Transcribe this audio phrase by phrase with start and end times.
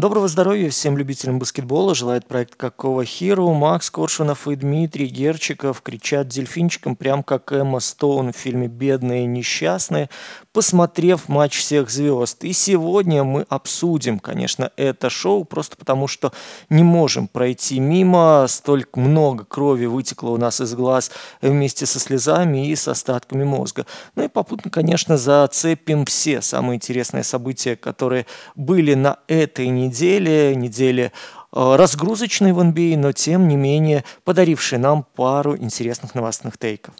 [0.00, 1.94] Доброго здоровья всем любителям баскетбола.
[1.94, 3.52] Желает проект Какого Хиру.
[3.52, 9.26] Макс Коршунов и Дмитрий Герчиков кричат дельфинчиком, прям как Эмма Стоун в фильме «Бедные и
[9.26, 10.08] несчастные»,
[10.52, 12.44] посмотрев матч всех звезд.
[12.44, 16.32] И сегодня мы обсудим, конечно, это шоу, просто потому что
[16.68, 18.46] не можем пройти мимо.
[18.48, 21.10] Столько много крови вытекло у нас из глаз
[21.40, 23.86] вместе со слезами и с остатками мозга.
[24.16, 28.26] Ну и попутно, конечно, зацепим все самые интересные события, которые
[28.56, 31.12] были на этой неделе недели
[31.52, 36.94] э, разгрузочной в NBA, но тем не менее подарившей нам пару интересных новостных тейков.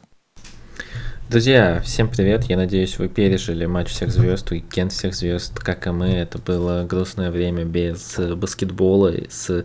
[1.31, 2.47] Друзья, всем привет!
[2.47, 6.09] Я надеюсь, вы пережили матч всех звезд, уикенд всех звезд, как и мы.
[6.09, 9.65] Это было грустное время без баскетбола, с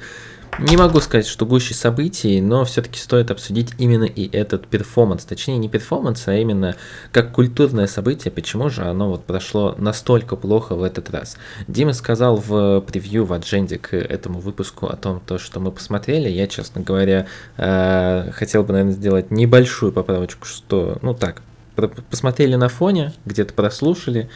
[0.59, 5.25] не могу сказать, что гуще событий, но все-таки стоит обсудить именно и этот перформанс.
[5.25, 6.75] Точнее, не перформанс, а именно
[7.11, 11.35] как культурное событие, почему же оно вот прошло настолько плохо в этот раз.
[11.67, 16.29] Дима сказал в превью в адженде к этому выпуску о том, то, что мы посмотрели.
[16.29, 17.25] Я, честно говоря,
[17.57, 21.41] э, хотел бы, наверное, сделать небольшую поправочку, что, ну так,
[21.75, 24.29] посмотрели на фоне, где-то прослушали,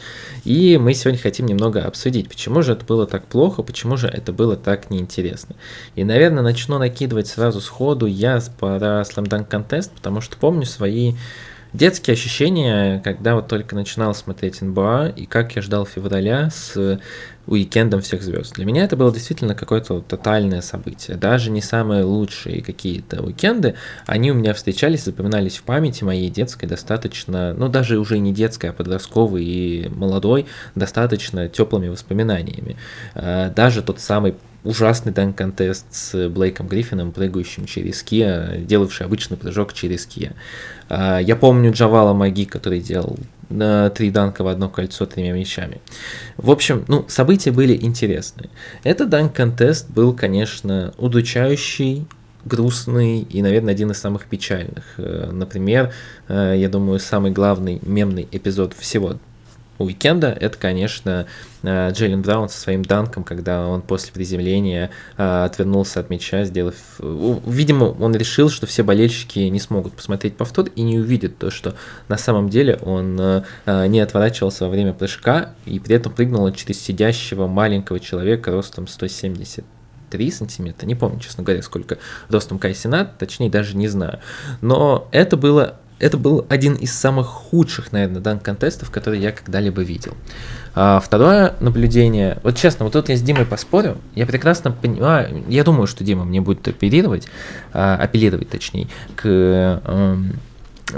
[0.44, 4.32] и мы сегодня хотим немного обсудить, почему же это было так плохо, почему же это
[4.32, 5.56] было так неинтересно.
[5.94, 11.14] И, наверное, начну накидывать сразу сходу я про Slam Dunk Contest, потому что помню свои
[11.72, 16.98] детские ощущения, когда вот только начинал смотреть НБА, и как я ждал февраля с
[17.46, 18.54] уикендом всех звезд.
[18.54, 21.16] Для меня это было действительно какое-то тотальное событие.
[21.16, 23.74] Даже не самые лучшие какие-то уикенды,
[24.06, 28.70] они у меня встречались, запоминались в памяти моей детской достаточно, ну даже уже не детской,
[28.70, 32.76] а подростковой и молодой, достаточно теплыми воспоминаниями.
[33.14, 39.72] А, даже тот самый ужасный данк-контест с Блейком Гриффином, прыгающим через Киа, делавший обычный прыжок
[39.72, 40.32] через Киа.
[40.90, 43.16] А, я помню Джавала Маги, который делал
[43.48, 45.80] на три данка в одно кольцо тремя мячами.
[46.36, 48.50] В общем, ну, события были интересные.
[48.82, 52.06] Этот данк-контест был, конечно, удучающий,
[52.44, 54.84] грустный и, наверное, один из самых печальных.
[54.96, 55.92] Э, например,
[56.28, 59.16] э, я думаю, самый главный мемный эпизод всего
[59.84, 61.26] уикенда, это, конечно,
[61.62, 66.74] э, Джейлен Браун со своим данком, когда он после приземления э, отвернулся от мяча, сделав...
[66.98, 71.74] Видимо, он решил, что все болельщики не смогут посмотреть повтор и не увидят то, что
[72.08, 73.42] на самом деле он э,
[73.88, 79.64] не отворачивался во время прыжка и при этом прыгнул через сидящего маленького человека ростом 170
[80.10, 81.98] 3 сантиметра, не помню, честно говоря, сколько
[82.28, 84.18] ростом Кай Сенат, точнее даже не знаю.
[84.60, 90.16] Но это было это был один из самых худших, наверное, данк-контестов, которые я когда-либо видел.
[90.74, 95.62] А второе наблюдение, вот честно, вот тут я с Димой поспорю, я прекрасно понимаю, я
[95.62, 97.26] думаю, что Дима мне будет апеллировать,
[97.72, 100.16] а, апеллировать точнее, к э,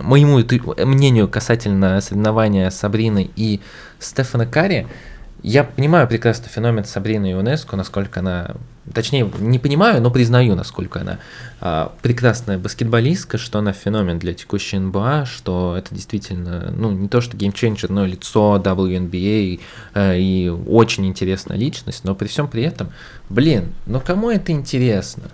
[0.00, 0.40] моему
[0.84, 3.60] мнению касательно соревнования Сабрины и
[3.98, 4.86] Стефана Карри,
[5.42, 8.52] я понимаю прекрасно феномен Сабрины Ионеско, насколько она,
[8.92, 11.18] точнее, не понимаю, но признаю, насколько она
[11.60, 17.20] а, прекрасная баскетболистка, что она феномен для текущей НБА, что это действительно, ну, не то
[17.20, 19.60] что геймченджер, но лицо WNBA
[19.94, 22.92] а, и очень интересная личность, но при всем при этом,
[23.28, 25.24] блин, ну кому это интересно?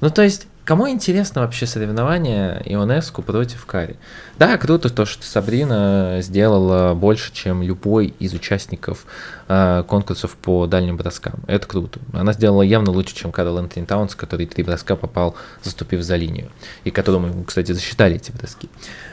[0.00, 3.96] Ну, то есть, Кому интересно вообще соревнование Ионеску против Кари?
[4.38, 9.04] Да, круто то, что Сабрина сделала больше, чем любой из участников
[9.46, 11.34] э, конкурсов по дальним броскам.
[11.46, 12.00] Это круто.
[12.14, 16.50] Она сделала явно лучше, чем Карл Энтони Таунс, который три броска попал, заступив за линию.
[16.84, 18.70] И которому, кстати, засчитали эти броски.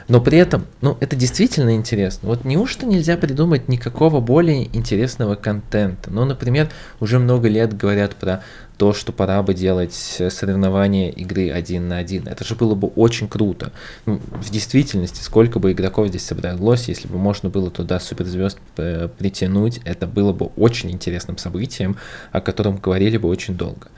[0.07, 2.29] Но при этом, ну, это действительно интересно.
[2.29, 6.12] Вот неужто нельзя придумать никакого более интересного контента?
[6.12, 6.69] Ну, например,
[7.01, 8.41] уже много лет говорят про
[8.81, 12.28] то, что пора бы делать соревнования игры один на один.
[12.28, 13.72] Это же было бы очень круто.
[14.08, 19.08] Ну, в действительности, сколько бы игроков здесь собралось, если бы можно было туда суперзвезд э,
[19.19, 21.96] притянуть, это было бы очень интересным событием,
[22.31, 23.90] о котором говорили бы очень долго.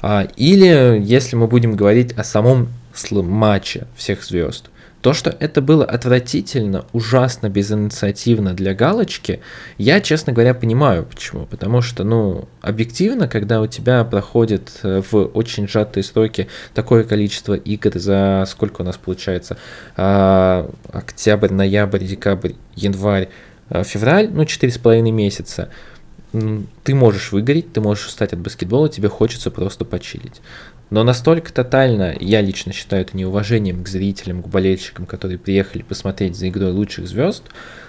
[0.00, 2.68] А, или, если мы будем говорить о самом
[3.12, 9.40] матче всех звезд, то, что это было отвратительно, ужасно безинициативно для галочки,
[9.78, 11.46] я, честно говоря, понимаю почему.
[11.46, 17.54] Потому что, ну, объективно, когда у тебя проходит э, в очень сжатые сроки такое количество
[17.54, 19.56] игр за сколько у нас получается,
[19.96, 23.28] а, октябрь, ноябрь, декабрь, январь,
[23.70, 25.70] э, февраль, ну, четыре с половиной месяца,
[26.84, 30.40] ты можешь выгореть, ты можешь устать от баскетбола, тебе хочется просто почилить.
[30.90, 36.36] Но настолько тотально, я лично считаю это неуважением к зрителям, к болельщикам, которые приехали посмотреть
[36.36, 37.44] за игрой лучших звезд,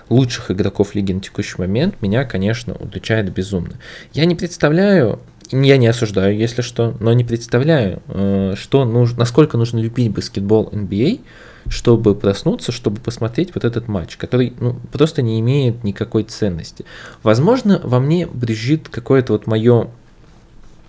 [0.10, 3.74] лучших игроков лиги на текущий момент, меня, конечно, удручает безумно.
[4.14, 5.20] Я не представляю,
[5.52, 10.70] я не осуждаю, если что, но не представляю, э, что нужно, насколько нужно любить баскетбол
[10.72, 11.22] NBA,
[11.68, 16.86] чтобы проснуться, чтобы посмотреть вот этот матч, который ну, просто не имеет никакой ценности.
[17.24, 19.90] Возможно, во мне брежит какое-то вот мое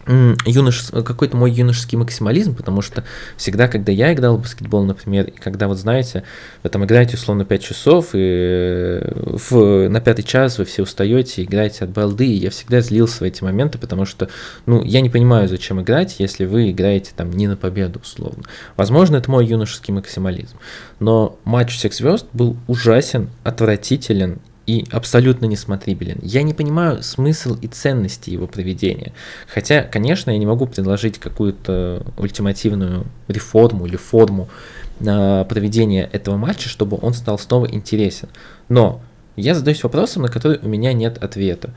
[0.06, 0.90] юнош...
[0.90, 3.04] какой-то мой юношеский максимализм, потому что
[3.37, 6.25] всегда, когда я играл в баскетбол, например, и когда вот знаете,
[6.62, 9.88] вы там играете условно 5 часов, и э, в...
[9.88, 13.44] на пятый час вы все устаете, играете от балды, и я всегда злился в эти
[13.44, 14.28] моменты, потому что,
[14.66, 18.43] ну, я не понимаю, зачем играть, если вы играете там не на победу, условно.
[18.76, 20.56] Возможно, это мой юношеский максимализм,
[20.98, 26.19] но матч всех звезд был ужасен, отвратителен, и абсолютно несмотрибелен.
[26.23, 29.12] Я не понимаю смысл и ценности его проведения.
[29.47, 34.49] Хотя, конечно, я не могу предложить какую-то ультимативную реформу или форму
[35.00, 38.29] э, проведения этого матча, чтобы он стал снова интересен.
[38.69, 39.00] Но
[39.37, 41.70] я задаюсь вопросом, на который у меня нет ответа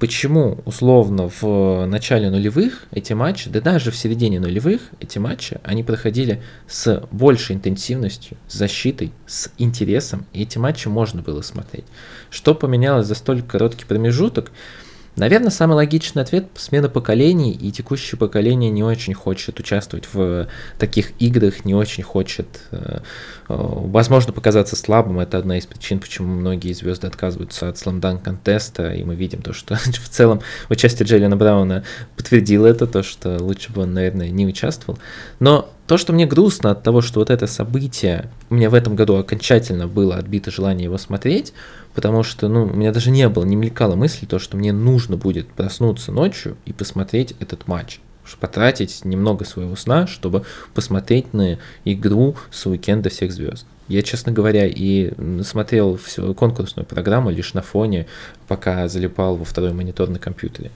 [0.00, 5.84] почему условно в начале нулевых эти матчи, да даже в середине нулевых эти матчи, они
[5.84, 11.84] проходили с большей интенсивностью, с защитой, с интересом, и эти матчи можно было смотреть.
[12.30, 14.50] Что поменялось за столь короткий промежуток?
[15.20, 21.12] Наверное, самый логичный ответ– смена поколений, и текущее поколение не очень хочет участвовать в таких
[21.18, 23.00] играх, не очень хочет, э, э,
[23.48, 25.20] возможно, показаться слабым.
[25.20, 29.52] Это одна из причин, почему многие звезды отказываются от сламдан контеста, и мы видим то,
[29.52, 30.40] что в целом
[30.70, 31.84] участие Джейлина Брауна
[32.16, 34.98] подтвердило это, то, что лучше бы он, наверное, не участвовал.
[35.38, 38.96] Но то, что мне грустно от того, что вот это событие, у меня в этом
[38.96, 41.52] году окончательно было отбито желание его смотреть,
[41.94, 45.16] потому что, ну, у меня даже не было, не мелькала мысль, то, что мне нужно
[45.16, 48.00] будет проснуться ночью и посмотреть этот матч
[48.38, 50.44] потратить немного своего сна, чтобы
[50.74, 53.66] посмотреть на игру с уикенда всех звезд.
[53.88, 58.06] Я, честно говоря, и смотрел всю конкурсную программу лишь на фоне,
[58.46, 60.70] пока залипал во второй монитор на компьютере.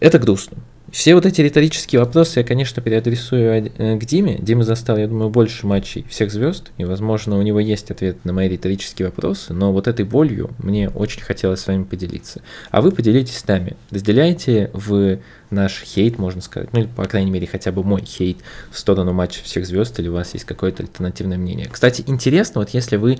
[0.00, 0.58] Это грустно.
[0.92, 4.36] Все вот эти риторические вопросы я, конечно, переадресую э, к Диме.
[4.38, 8.34] Дима застал, я думаю, больше матчей всех звезд, и, возможно, у него есть ответ на
[8.34, 12.42] мои риторические вопросы, но вот этой болью мне очень хотелось с вами поделиться.
[12.70, 13.74] А вы поделитесь с нами.
[13.90, 15.18] Разделяете в
[15.48, 18.40] наш хейт, можно сказать, ну или, по крайней мере, хотя бы мой хейт
[18.70, 21.70] в сторону матча всех звезд, или у вас есть какое-то альтернативное мнение.
[21.72, 23.18] Кстати, интересно, вот если вы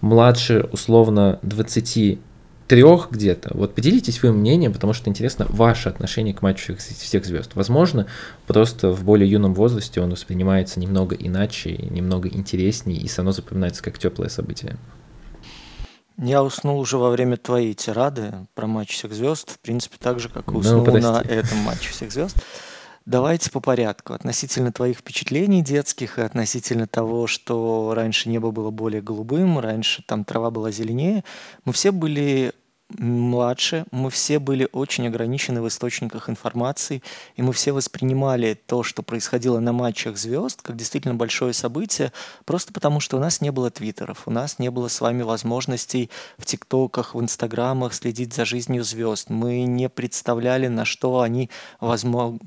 [0.00, 2.18] младше, условно, 20
[2.72, 3.50] трех где-то.
[3.52, 7.50] Вот поделитесь своим мнением, потому что интересно ваше отношение к матчу всех звезд.
[7.52, 8.06] Возможно,
[8.46, 13.98] просто в более юном возрасте он воспринимается немного иначе, немного интереснее и равно запоминается как
[13.98, 14.78] теплое событие.
[16.16, 20.30] Я уснул уже во время твоей тирады про матч всех звезд, в принципе, так же,
[20.30, 22.38] как и ну, уснул ну, на этом матче всех звезд.
[23.04, 24.14] Давайте по порядку.
[24.14, 30.24] Относительно твоих впечатлений детских и относительно того, что раньше небо было более голубым, раньше там
[30.24, 31.22] трава была зеленее,
[31.66, 32.54] мы все были
[32.98, 37.02] младше, мы все были очень ограничены в источниках информации,
[37.36, 42.12] и мы все воспринимали то, что происходило на матчах звезд, как действительно большое событие,
[42.44, 46.10] просто потому что у нас не было твиттеров, у нас не было с вами возможностей
[46.38, 49.30] в тиктоках, в инстаграмах следить за жизнью звезд.
[49.30, 51.50] Мы не представляли, на что они
[51.80, 52.38] возможно,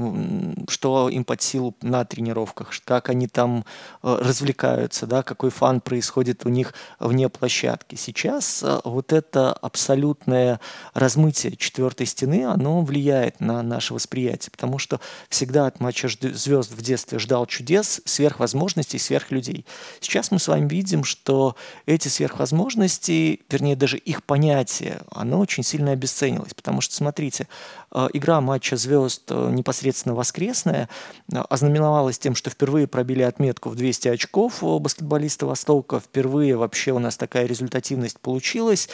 [0.70, 3.66] что им под силу на тренировках, как они там
[4.04, 7.96] э, развлекаются, да, какой фан происходит у них вне площадки.
[7.96, 10.60] Сейчас э, вот это абсолютно полное
[10.94, 15.00] размытие четвертой стены, оно влияет на наше восприятие, потому что
[15.30, 19.66] всегда от матча звезд в детстве ждал чудес, сверхвозможностей, сверхлюдей.
[20.00, 21.56] Сейчас мы с вами видим, что
[21.86, 27.48] эти сверхвозможности, вернее даже их понятие, оно очень сильно обесценилось, потому что, смотрите,
[27.92, 30.90] э, игра матча звезд э, непосредственно воскресная
[31.32, 37.00] э, ознаменовалась тем, что впервые пробили отметку в 200 очков баскетболисты Востока, впервые вообще у
[37.00, 38.90] нас такая результативность получилась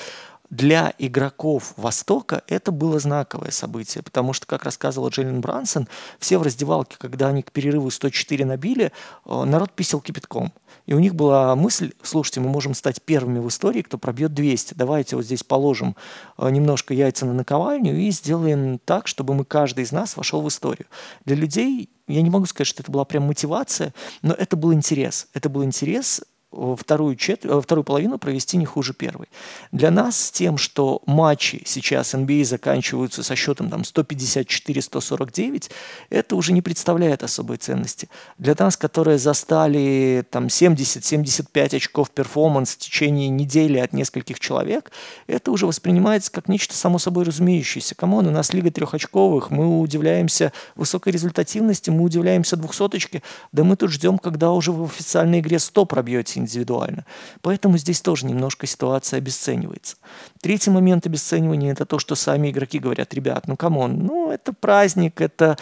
[0.51, 5.87] для игроков Востока это было знаковое событие, потому что, как рассказывал Джейлен Брансон,
[6.19, 8.91] все в раздевалке, когда они к перерыву 104 набили,
[9.25, 10.51] э, народ писал кипятком.
[10.85, 14.73] И у них была мысль, слушайте, мы можем стать первыми в истории, кто пробьет 200.
[14.73, 15.95] Давайте вот здесь положим
[16.37, 20.49] э, немножко яйца на наковальню и сделаем так, чтобы мы, каждый из нас вошел в
[20.49, 20.87] историю.
[21.23, 25.27] Для людей я не могу сказать, что это была прям мотивация, но это был интерес.
[25.33, 29.27] Это был интерес вторую, четверть, э, вторую половину провести не хуже первой.
[29.71, 35.71] Для нас с тем, что матчи сейчас NBA а заканчиваются со счетом там, 154-149,
[36.09, 38.09] это уже не представляет особой ценности.
[38.37, 44.91] Для нас, которые застали там, 70-75 очков перформанс в течение недели от нескольких человек,
[45.27, 47.95] это уже воспринимается как нечто само собой разумеющееся.
[47.95, 53.75] Come on, у нас лига трехочковых, мы удивляемся высокой результативности, мы удивляемся двухсоточке, да мы
[53.75, 57.05] тут ждем, когда уже в официальной игре 100 пробьете индивидуально.
[57.41, 59.97] Поэтому здесь тоже немножко ситуация обесценивается.
[60.41, 64.53] Третий момент обесценивания– это то, что сами игроки говорят, ребят, ну come on, ну это
[64.53, 65.57] праздник, это...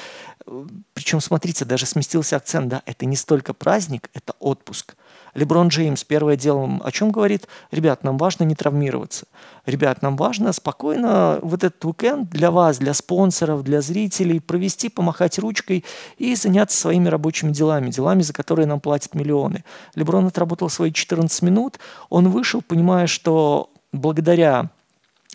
[0.93, 4.95] Причем, смотрите, даже сместился акцент, да, это не столько праздник, это отпуск.
[5.33, 7.47] Леброн Джеймс первое дело о чем говорит?
[7.71, 9.25] Ребят, нам важно не травмироваться.
[9.65, 15.39] Ребят, нам важно спокойно вот этот уикенд для вас, для спонсоров, для зрителей провести, помахать
[15.39, 15.85] ручкой
[16.17, 19.63] и заняться своими рабочими делами, делами, за которые нам платят миллионы.
[19.95, 24.69] Леброн отработал свои 14 минут, он вышел, понимая, что благодаря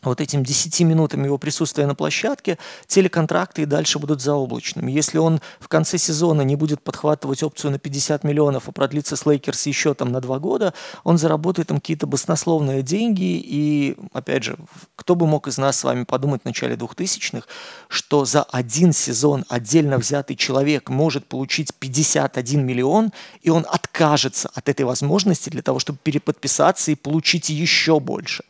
[0.09, 4.91] вот этим 10 минутам его присутствия на площадке телеконтракты и дальше будут заоблачными.
[4.91, 9.27] Если он в конце сезона не будет подхватывать опцию на 50 миллионов, а продлится с
[9.27, 13.43] Лейкерс еще там на два года, он заработает там какие-то баснословные деньги.
[13.45, 14.57] И, опять же,
[14.97, 17.47] кто бы мог из нас с вами подумать в начале 2000-х,
[17.89, 24.69] что за один сезон отдельно взятый человек может получить 51 миллион, и он откажется от
[24.69, 28.45] этой возможности для того, чтобы переподписаться и получить еще больше.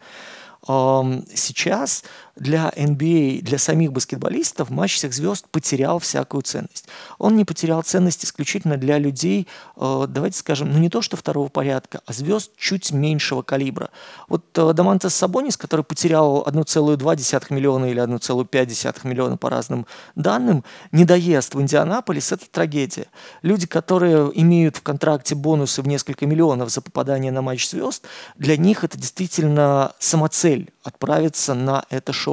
[0.66, 2.02] Сейчас
[2.36, 6.88] для NBA, для самих баскетболистов матч всех звезд потерял всякую ценность.
[7.18, 11.48] Он не потерял ценность исключительно для людей, э, давайте скажем, ну не то что второго
[11.48, 13.90] порядка, а звезд чуть меньшего калибра.
[14.28, 21.54] Вот э, Дамантес Сабонис, который потерял 1,2 миллиона или 1,5 миллиона по разным данным, недоезд
[21.54, 23.06] в Индианаполис– это трагедия.
[23.42, 28.04] Люди, которые имеют в контракте бонусы в несколько миллионов за попадание на матч звезд,
[28.36, 32.23] для них это действительно самоцель отправиться на это шоу.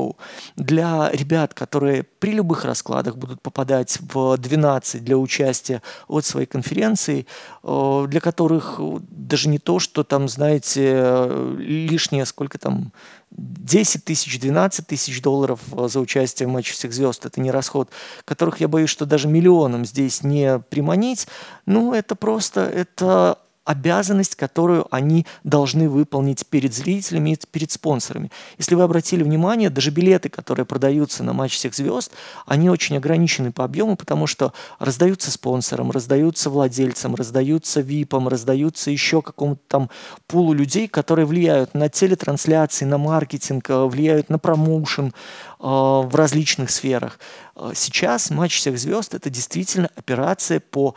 [0.55, 7.25] Для ребят, которые при любых раскладах будут попадать в 12 для участия от своей конференции,
[7.63, 8.79] э, для которых
[9.09, 12.91] даже не то, что там, знаете, лишнее, сколько там,
[13.31, 17.89] 10 тысяч, 12 тысяч долларов за участие в матче всех звезд, это не расход,
[18.25, 21.27] которых я боюсь, что даже миллионом здесь не приманить,
[21.65, 28.31] ну, это просто, это обязанность, которую они должны выполнить перед зрителями и перед спонсорами.
[28.57, 32.11] Если вы обратили внимание, даже билеты, которые продаются на матч всех звезд,
[32.47, 39.21] они очень ограничены по объему, потому что раздаются спонсорам, раздаются владельцам, раздаются ВИПам, раздаются еще
[39.21, 39.89] какому-то там
[40.27, 45.11] пулу людей, которые влияют на телетрансляции, на маркетинг, э, влияют на промоушен э,
[45.59, 47.19] в различных сферах.
[47.55, 50.95] Э, сейчас матч всех звезд это действительно операция по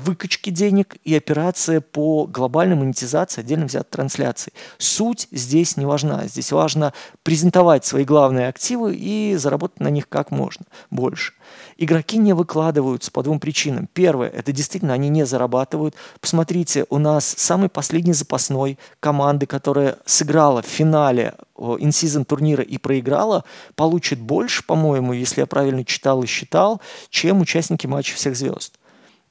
[0.00, 4.52] выкачки денег и операция по глобальной монетизации отдельно взятой трансляции.
[4.78, 6.26] Суть здесь не важна.
[6.26, 11.32] Здесь важно презентовать свои главные активы и заработать на них как можно больше.
[11.76, 13.88] Игроки не выкладываются по двум причинам.
[13.92, 15.94] Первое, это действительно они не зарабатывают.
[16.20, 23.44] Посмотрите, у нас самый последний запасной команды, которая сыграла в финале инсизон турнира и проиграла,
[23.74, 28.74] получит больше, по-моему, если я правильно читал и считал, чем участники матча всех звезд.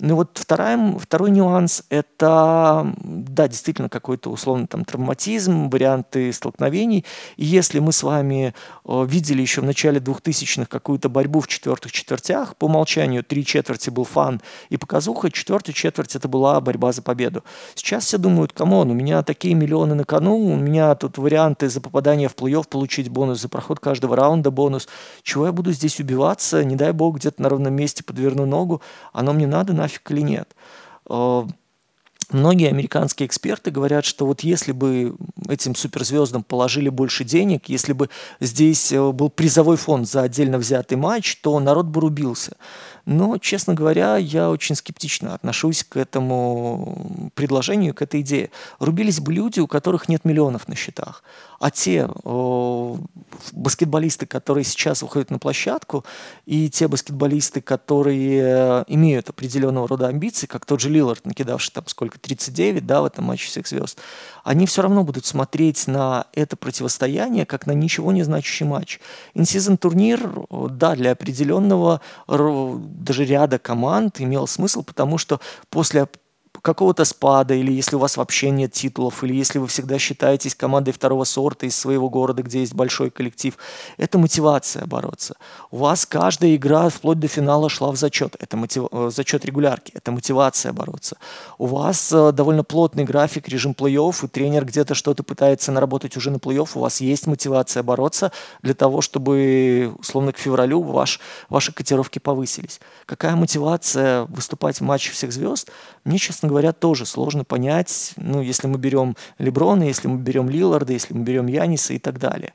[0.06, 7.06] Ну вот вторая, второй нюанс– это, да, действительно какой-то условный там травматизм, варианты столкновений.
[7.38, 11.94] И если мы с вами э, видели еще в начале 2000-х какую-то борьбу в четвертых
[11.94, 17.02] четвертях, по умолчанию три четверти был фан и показуха, четвертая четверть– это была борьба за
[17.02, 17.46] победу.
[17.74, 21.70] Сейчас все думают, come on, у меня такие миллионы на кону, у меня тут варианты
[21.70, 24.90] за попадание в плей-офф получить бонус, за проход каждого раунда бонус.
[25.22, 26.62] Чего я буду здесь убиваться?
[26.66, 28.82] Не дай бог, где-то на ровном месте подверну ногу.
[29.14, 30.56] Оно мне надо, нафиг или нет.
[31.10, 31.46] Э,
[32.32, 35.16] многие американские эксперты говорят, что вот если бы
[35.48, 38.10] этим суперзвездам положили больше денег, если бы
[38.40, 42.58] здесь э, был призовой фонд за отдельно взятый матч, то народ бы рубился.
[43.06, 48.50] Но, честно говоря, я очень скептично отношусь к этому предложению, к этой идее.
[48.80, 51.24] Рубились бы люди, у которых нет миллионов на счетах.
[51.60, 52.98] А те о,
[53.52, 56.06] баскетболисты, которые сейчас выходят на площадку,
[56.46, 62.20] и те баскетболисты, которые имеют определенного рода амбиции, как тот же Лилард, накидавший там сколько,
[62.20, 64.00] 39, да, в этом матче всех звезд,
[64.44, 69.00] они все равно будут смотреть на это противостояние как на ничего не значащий матч.
[69.34, 72.02] Инсизон турнир, да, для определенного
[72.94, 76.08] даже ряда команд имел смысл, потому что после
[76.64, 80.92] какого-то спада, или если у вас вообще нет титулов, или если вы всегда считаетесь командой
[80.92, 83.58] второго сорта из своего города, где есть большой коллектив,
[83.98, 85.36] это мотивация бороться.
[85.72, 88.86] У вас каждая игра вплоть до финала шла в зачет, это мотив...
[88.92, 91.18] Э, зачет регулярки, это мотивация бороться.
[91.58, 96.32] У вас э, довольно плотный график, режим плей-офф, и тренер где-то что-то пытается наработать уже
[96.32, 101.74] на плей-офф, у вас есть мотивация бороться для того, чтобы, условно, к февралю ваш, ваши
[101.74, 102.80] котировки повысились.
[103.06, 105.70] Какая мотивация выступать в матче всех звезд?
[106.06, 110.92] Мне, честно говоря, тоже сложно понять, ну, если мы берем Леброна, если мы берем Лиларда,
[110.92, 112.54] если мы берем Яниса и так далее.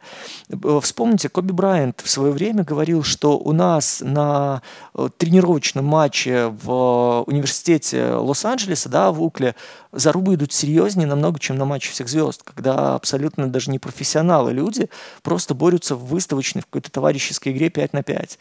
[0.51, 4.61] Э, вспомните, Коби Брайант в свое время говорил, что у нас на
[4.95, 9.55] э, тренировочном матче в университете Лос-Анджелеса, да, в Укле,
[9.93, 14.91] зарубы идут серьезнее намного, чем на матче всех звезд, когда абсолютно даже не профессионалы люди
[15.23, 18.39] просто борются в выставочной, в какой-то товарищеской игре 5 на 5.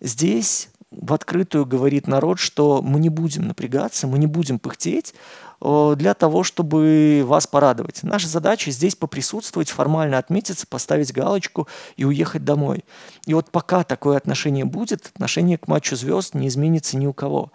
[0.00, 5.14] Здесь в открытую говорит народ, что мы не будем напрягаться, мы не будем пыхтеть,
[5.60, 8.02] э, для того, чтобы вас порадовать.
[8.02, 12.84] Наша задача здесь поприсутствовать, формально отметиться, поставить галочку и уехать домой.
[13.26, 17.52] И вот пока такое отношение будет, отношение к матчу звезд не изменится ни у кого.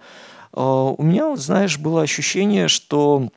[0.53, 0.61] Э,
[0.97, 3.29] у меня, знаешь, было ощущение, что,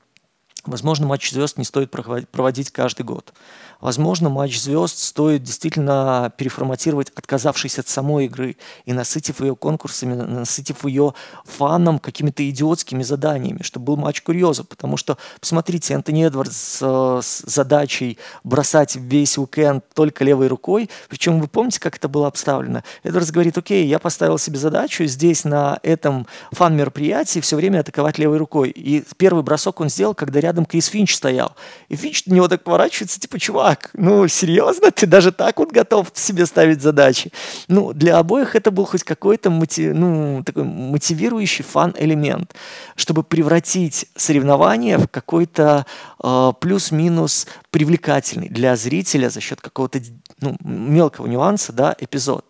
[0.64, 3.32] возможно, матч звезд не стоит проводить каждый год.
[3.80, 8.56] Возможно, матч звезд стоит действительно переформатировать, отказавшись от самой игры
[8.86, 14.64] и насытив ее конкурсами, насытив ее фаном какими-то идиотскими заданиями, чтобы был матч курьеза.
[14.64, 20.90] Потому что, посмотрите, Антони Эдвардс с, э, с задачей бросать весь уикенд только левой рукой,
[21.08, 22.82] причем вы помните, как это было обставлено?
[23.04, 28.38] Эдвардс говорит, окей, я поставил себе задачу здесь на этом фан-мероприятии все время атаковать левой
[28.38, 28.70] рукой.
[28.70, 31.54] И первый бросок он сделал, когда рядом Крис Финч стоял.
[31.88, 35.72] И Финч на него так поворачивается, типа, чувак, чувак, ну серьезно, ты даже так вот
[35.72, 37.32] готов себе ставить задачи?
[37.68, 42.54] Ну, для обоих это был хоть какой-то мотив, ну, такой мотивирующий фан-элемент,
[42.96, 45.86] чтобы превратить соревнование в какой-то
[46.22, 50.00] э, плюс-минус привлекательный для зрителя за счет какого-то
[50.40, 52.44] ну, мелкого нюанса, да, эпизод.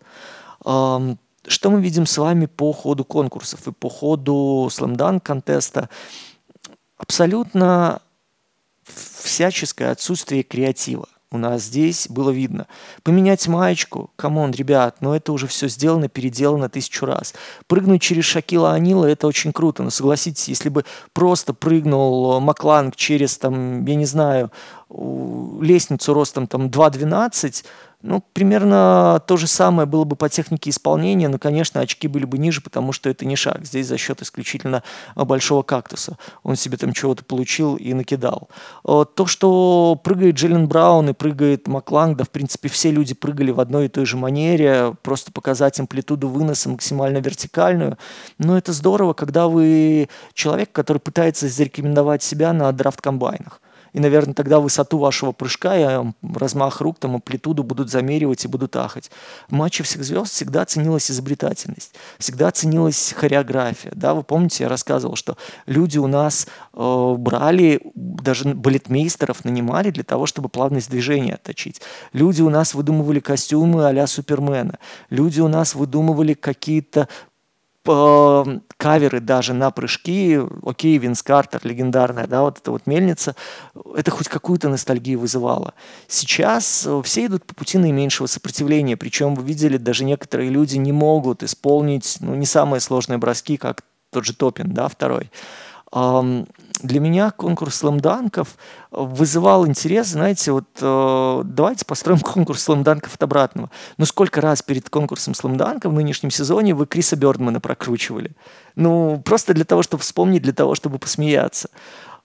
[0.65, 1.15] Э,
[1.47, 5.89] что мы видим с вами по ходу конкурсов и по ходу слэмдан контеста?
[6.97, 8.01] Абсолютно
[8.95, 11.07] всяческое отсутствие креатива.
[11.31, 12.65] У нас здесь было видно.
[13.03, 17.35] Поменять маечку, come on, ребят, но это уже все сделано, переделано тысячу раз.
[17.67, 23.37] Прыгнуть через Шакила О'Нила, это очень круто, но согласитесь, если бы просто прыгнул Маккланг через,
[23.37, 24.51] там, я не знаю,
[24.89, 27.63] лестницу ростом там 2.12,
[28.01, 32.37] ну, примерно то же самое было бы по технике исполнения, но, конечно, очки были бы
[32.37, 33.65] ниже, потому что это не Шак.
[33.65, 34.83] Здесь за счет исключительно
[35.15, 36.17] а, большого кактуса.
[36.43, 38.49] Он себе там чего-то получил и накидал.
[38.85, 43.51] А, то, что прыгает Джеллен Браун и прыгает Макланг, да, в принципе, все люди прыгали
[43.51, 47.97] в одной и той же манере, просто показать амплитуду выноса максимально вертикальную.
[48.37, 53.59] Но это здорово, когда вы человек, который пытается зарекомендовать себя на драфт-комбайнах.
[53.93, 58.75] И, наверное, тогда высоту вашего прыжка и размах рук, там, амплитуду будут замеривать и будут
[58.75, 59.11] ахать.
[59.47, 63.91] В матче всех звезд всегда ценилась изобретательность, всегда ценилась хореография.
[63.95, 70.03] Да, вы помните, я рассказывал, что люди у нас э, брали, даже балетмейстеров нанимали для
[70.03, 71.81] того, чтобы плавность движения отточить.
[72.13, 74.79] Люди у нас выдумывали костюмы а-ля Супермена.
[75.09, 77.07] Люди у нас выдумывали какие-то
[77.85, 83.35] каверы даже на прыжки, окей, Винс Картер, легендарная, да, вот эта вот мельница,
[83.95, 85.73] это хоть какую-то ностальгию вызывало.
[86.07, 90.91] Сейчас э, все идут по пути наименьшего сопротивления, причем вы видели, даже некоторые люди не
[90.91, 95.31] могут исполнить, ну, не самые сложные броски, как тот же Топин, да, второй
[96.81, 98.55] для меня конкурс сламданков
[98.91, 103.69] вызывал интерес, знаете, вот э, давайте построим конкурс сламданков от обратного.
[103.97, 108.31] Ну сколько раз перед конкурсом сламданка в нынешнем сезоне вы Криса Бёрдмана прокручивали?
[108.75, 111.69] Ну просто для того, чтобы вспомнить, для того, чтобы посмеяться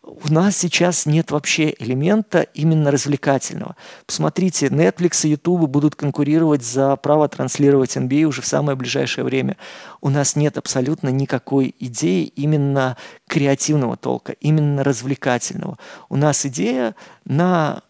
[0.07, 3.75] у нас сейчас нет вообще элемента именно развлекательного.
[4.07, 9.57] Посмотрите, Netflix и YouTube будут конкурировать за право транслировать NBA уже в самое ближайшее время.
[10.03, 12.97] У нас нет абсолютно никакой идеи именно
[13.29, 15.79] креативного толка, именно развлекательного.
[16.11, 17.83] У нас идея на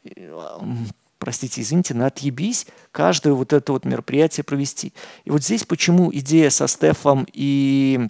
[1.18, 4.92] простите, извините, на отъебись каждое вот это вот мероприятие провести.
[5.24, 8.08] И вот здесь почему идея со Стефом и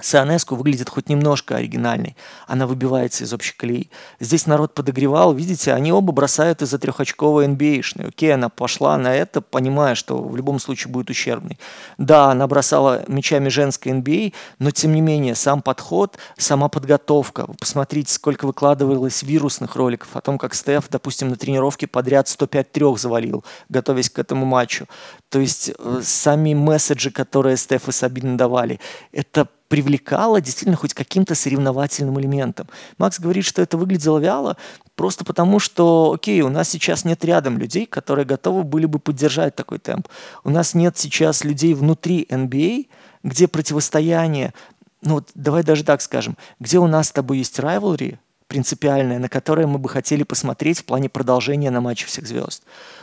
[0.00, 2.16] Сионеску выглядит хоть немножко оригинальной.
[2.46, 3.90] Она выбивается из общей колеи.
[4.20, 8.08] Здесь народ подогревал, видите, они оба бросают из-за трехочковой NBA-шной.
[8.08, 11.58] Окей, она пошла на это, понимая, что в любом случае будет ущербной.
[11.98, 17.44] Да, она бросала мячами женской NBA, но тем не менее, сам подход, сама подготовка.
[17.46, 22.72] Вы посмотрите, сколько выкладывалось вирусных роликов о том, как Стеф, допустим, на тренировке подряд 105
[22.72, 24.86] трех завалил, готовясь к этому матчу.
[25.28, 28.80] То есть э, сами месседжи, которые Стеф и Сабин давали,
[29.12, 32.68] это привлекало действительно хоть каким-то соревновательным элементом.
[32.98, 34.58] Макс говорит, что это выглядело вяло,
[34.96, 39.56] просто потому что, окей, у нас сейчас нет рядом людей, которые готовы были бы поддержать
[39.56, 40.08] такой темп.
[40.44, 44.52] У нас нет сейчас людей внутри NBA, а, где противостояние,
[45.00, 49.30] ну вот давай даже так скажем, где у нас с тобой есть rivalry, принципиальное, на
[49.30, 52.62] которое мы бы хотели посмотреть в плане продолжения на матче всех звезд.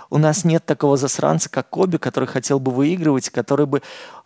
[0.09, 3.81] У нас нет такого засранца, как Коби, который хотел бы выигрывать, который бы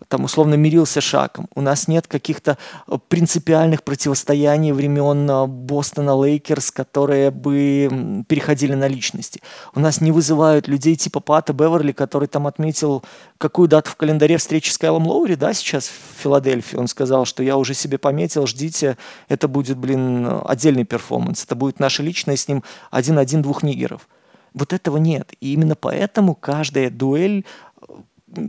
[0.08, 1.48] там условно мерился с Шаком.
[1.56, 8.88] У нас нет каких-то э, принципиальных противостояний времен э, Бостон - Лейкерс, которые бы переходили на
[8.88, 9.41] личности.
[9.76, 13.04] У нас не вызывают людей типа Пата Беверли, который там отметил,
[13.38, 16.78] какую дату в календаре встречи с Кайлом Лоури, да, сейчас в Филадельфии.
[16.78, 21.43] Он сказал, что я уже себе пометил, ждите, это будет, блин, отдельный перформанс.
[21.43, 24.08] Это будет наша личная с ним один-один двух нигеров.
[24.54, 25.34] Вот этого нет.
[25.42, 27.46] И именно поэтому каждая дуэль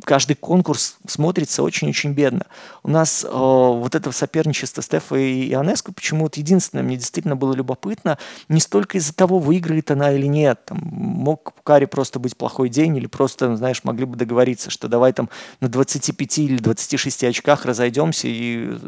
[0.05, 2.47] каждый конкурс смотрится очень-очень бедно.
[2.83, 8.19] У нас э, вот это соперничество Стефа и Ионеску почему-то единственное, мне действительно было любопытно,
[8.49, 10.64] не столько из-за того, выиграет она или нет.
[10.67, 15.12] Там, мог у просто быть плохой день, или просто, знаешь, могли бы договориться, что давай
[15.12, 15.29] там
[15.61, 18.79] на 25 или 26 очках разойдемся и э,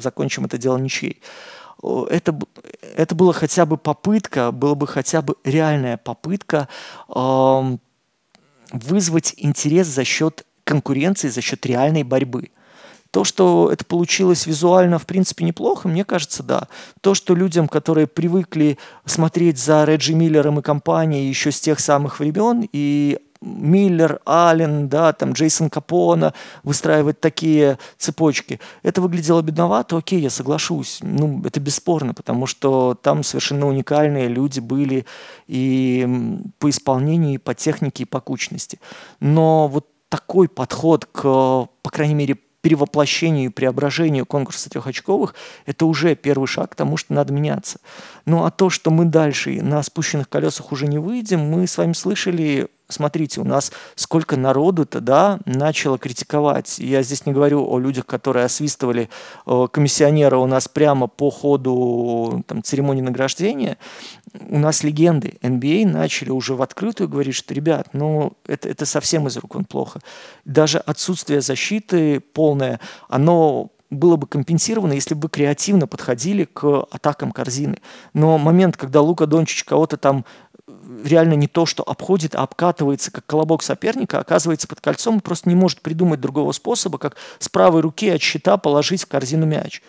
[0.00, 1.20] закончим это дело ничьей
[1.82, 2.38] это,
[2.96, 6.68] это было хотя бы попытка, было бы хотя бы реальная попытка
[7.08, 7.76] э,
[8.72, 12.50] вызвать интерес за счет конкуренции, за счет реальной борьбы.
[13.10, 16.68] То, что это получилось визуально, в принципе, неплохо, мне кажется, да.
[17.00, 22.20] То, что людям, которые привыкли смотреть за Реджи Миллером и компанией еще с тех самых
[22.20, 28.60] времен, и Миллер, Аллен, да, там Джейсон Капона выстраивать такие цепочки.
[28.82, 30.98] Это выглядело бедновато, окей, я соглашусь.
[31.02, 35.06] Ну, это бесспорно, потому что там совершенно уникальные люди были
[35.46, 38.80] и по исполнению, и по технике, и по кучности.
[39.20, 46.14] Но вот такой подход к, по крайней мере, перевоплощению и преображению конкурса трехочковых, это уже
[46.14, 47.78] первый шаг к тому, что надо меняться.
[48.26, 51.94] Ну а то, что мы дальше на спущенных колесах уже не выйдем, мы с вами
[51.94, 56.78] слышали смотрите, у нас сколько народу-то, да, начало критиковать.
[56.78, 59.10] Я здесь не говорю о людях, которые освистывали
[59.46, 63.76] э, комиссионера у нас прямо по ходу там, церемонии награждения.
[64.48, 68.86] У нас легенды NBA а начали уже в открытую говорить, что, ребят, ну, это, это
[68.86, 70.00] совсем из рук он плохо.
[70.44, 77.78] Даже отсутствие защиты полное, оно было бы компенсировано, если бы креативно подходили к атакам корзины.
[78.12, 80.24] Но момент, когда Лука Дончич кого-то там
[81.04, 85.48] реально не то, что обходит, а обкатывается, как колобок соперника, оказывается под кольцом и просто
[85.48, 89.82] не может придумать другого способа, как с правой руки от щита положить в корзину мяч.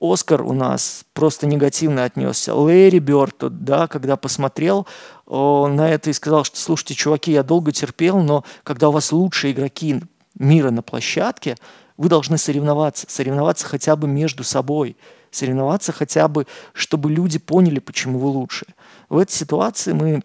[0.00, 2.54] Оскар у нас просто негативно отнесся.
[2.54, 4.86] Лэри Бёрд, да, когда посмотрел
[5.26, 9.52] на это и сказал, что, слушайте, чуваки, я долго терпел, но когда у вас лучшие
[9.52, 10.02] игроки
[10.36, 11.56] мира на площадке,
[11.96, 14.96] вы должны соревноваться, соревноваться хотя бы между собой,
[15.30, 18.66] соревноваться хотя бы, чтобы люди поняли, почему вы лучше.
[19.08, 20.22] В этой ситуации мы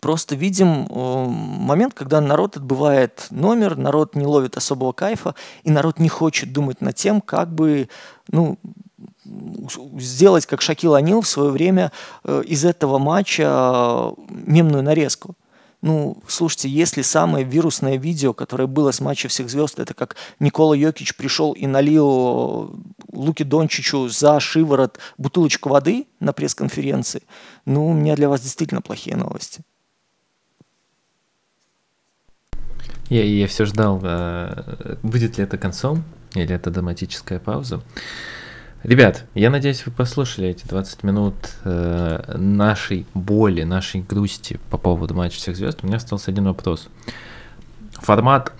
[0.00, 5.98] просто видим э, момент, когда народ отбывает номер, народ не ловит особого кайфа, и народ
[5.98, 7.88] не хочет думать над тем, как бы
[8.30, 8.58] ну,
[9.98, 11.92] сделать, как Шакил Анил в свое время
[12.24, 15.34] э, из этого матча э, мемную нарезку.
[15.80, 20.74] Ну, слушайте, если самое вирусное видео, которое было с матча всех звезд, это как Никола
[20.74, 22.74] Йокич пришел и налил
[23.12, 27.22] Луки Дончичу за шиворот бутылочку воды на пресс-конференции,
[27.64, 29.62] ну, у меня для вас действительно плохие новости.
[33.08, 37.80] Я, я все ждал, а, будет ли это концом или это драматическая пауза.
[38.82, 45.14] Ребят, я надеюсь, вы послушали эти 20 минут э, нашей боли, нашей грусти по поводу
[45.14, 45.80] матча всех звезд.
[45.82, 46.88] У меня остался один вопрос.
[47.94, 48.52] Формат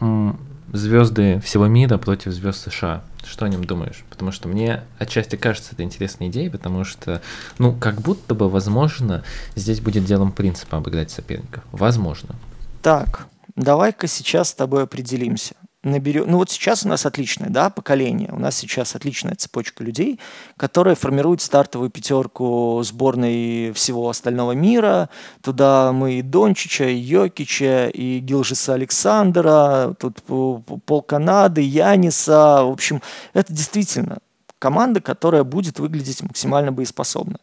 [0.73, 3.03] звезды всего мира против звезд США.
[3.25, 4.05] Что о нем думаешь?
[4.11, 7.23] Потому что мне отчасти кажется это интересной идеей, потому что,
[7.59, 9.23] ну, как будто бы, возможно,
[9.55, 11.63] здесь будет делом принципа обыграть соперников.
[11.71, 12.35] Возможно.
[12.83, 13.27] Так,
[13.59, 15.55] давай-ка сейчас с тобой определимся.
[15.85, 16.25] Наберем...
[16.29, 20.19] Ну вот сейчас у нас отличное да, поколение, у нас сейчас отличная цепочка людей,
[20.57, 25.09] которые формируют стартовую пятерку сборной всего остального мира.
[25.41, 32.65] Туда мы и Дончича, и Йокича, и Гилжиса Александра, тут пол Канады, Яниса.
[32.65, 33.01] В общем,
[33.33, 34.19] это действительно
[34.59, 37.39] команда, которая будет выглядеть максимально боеспособно.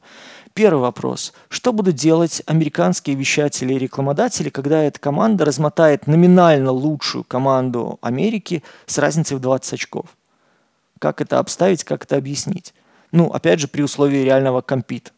[0.56, 1.34] Первый вопрос.
[1.50, 8.64] Что будут делать американские вещатели и рекламодатели, когда эта команда размотает номинально лучшую команду Америки
[8.86, 10.06] с разницей в 20 очков?
[11.00, 12.74] Как это обставить, как это объяснить?
[13.12, 15.12] Ну, опять же, при условии реального компита.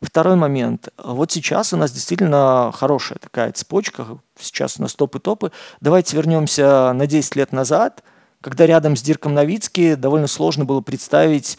[0.00, 0.90] Второй момент.
[0.96, 4.06] Вот сейчас у нас действительно хорошая такая цепочка.
[4.38, 5.50] Сейчас у нас топы-топы.
[5.80, 8.04] Давайте вернемся на 10 лет назад,
[8.40, 11.58] когда рядом с Дирком Новицки довольно сложно было представить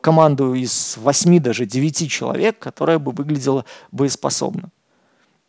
[0.00, 4.70] команду из 8, даже 9 человек, которая бы выглядела боеспособно.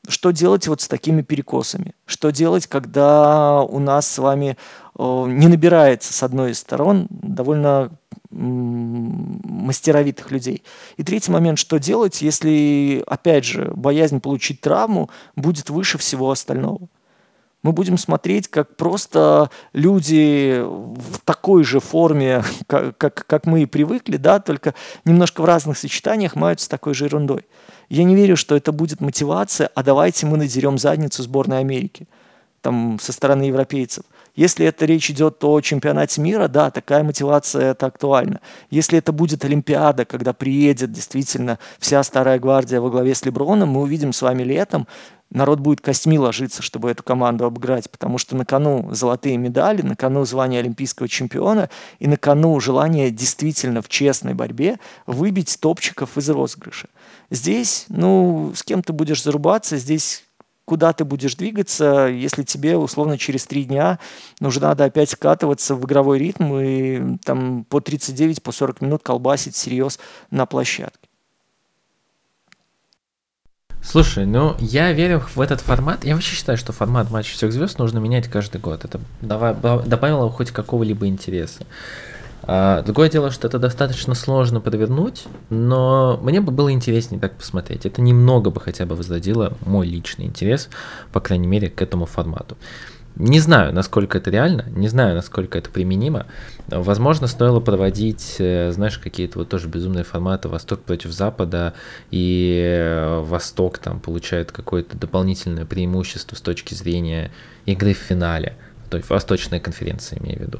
[0.07, 1.95] Что делать вот с такими перекосами?
[2.05, 4.57] Что делать, когда у нас с вами
[4.97, 7.91] не набирается с одной из сторон довольно
[8.29, 10.63] мастеровитых людей.
[10.97, 16.87] И третий момент, что делать, если, опять же, боязнь получить травму будет выше всего остального
[17.65, 23.65] мы будем смотреть, как просто люди в такой же форме, как, как, как мы и
[23.65, 27.45] привыкли, да, только немножко в разных сочетаниях маются такой же ерундой.
[27.89, 32.07] Я не верю, что это будет мотивация, а давайте мы надерем задницу сборной Америки
[32.61, 34.05] там, со стороны европейцев.
[34.35, 38.41] Если это речь идет о чемпионате мира, да, такая мотивация это актуальна.
[38.69, 43.81] Если это будет Олимпиада, когда приедет действительно вся старая гвардия во главе с Леброном, мы
[43.81, 44.87] увидим с вами летом
[45.29, 49.95] народ будет костьми ложиться, чтобы эту команду обыграть, потому что на кону золотые медали, на
[49.95, 56.29] кону звание олимпийского чемпиона и на кону желание действительно в честной борьбе выбить топчиков из
[56.29, 56.87] розыгрыша.
[57.29, 60.23] Здесь, ну, с кем ты будешь зарубаться, здесь
[60.65, 63.99] куда ты будешь двигаться, если тебе условно через три дня
[64.41, 69.55] уже надо опять скатываться в игровой ритм и там по 39, по 40 минут колбасить
[69.55, 69.99] всерьез
[70.31, 71.04] на площадке.
[73.85, 76.03] Слушай, ну я верю в этот формат.
[76.03, 78.83] Я вообще считаю, что формат матча всех звезд нужно менять каждый год.
[78.83, 81.63] Это добавило хоть какого-либо интереса.
[82.41, 87.85] А, другое дело, что это достаточно сложно провернуть, но мне бы было интереснее так посмотреть.
[87.85, 90.69] Это немного бы хотя бы возродило мой личный интерес,
[91.11, 92.57] по крайней мере, к этому формату.
[93.17, 96.25] Не знаю, насколько это реально, не знаю, насколько это применимо.
[96.67, 101.73] Возможно, стоило проводить, э, знаешь, какие-то вот тоже безумные форматы Восток против Запада,
[102.11, 107.31] и э, Восток там получает какое-то дополнительное преимущество с точки зрения
[107.65, 108.57] игры в финале,
[108.89, 110.59] то есть Восточная конференция, имею в виду.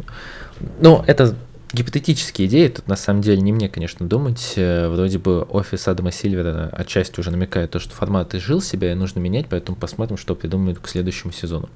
[0.79, 1.35] Ну, это
[1.73, 4.53] гипотетические идеи, тут на самом деле не мне, конечно, думать.
[4.55, 8.95] Э, вроде бы офис Адама Сильвера отчасти уже намекает то, что формат изжил себя и
[8.95, 11.69] нужно менять, поэтому посмотрим, что придумают к следующему сезону.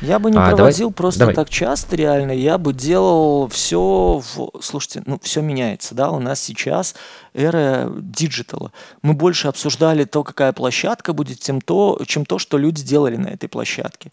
[0.00, 1.34] Я бы не а, проводил давай, просто давай.
[1.34, 2.32] так часто, реально.
[2.32, 4.22] Я бы делал все.
[4.22, 4.50] В...
[4.62, 6.10] Слушайте, ну все меняется, да.
[6.10, 6.94] У нас сейчас
[7.34, 8.72] эра диджитала.
[9.02, 13.28] Мы больше обсуждали то, какая площадка будет, тем то, чем то, что люди делали на
[13.28, 14.10] этой площадке.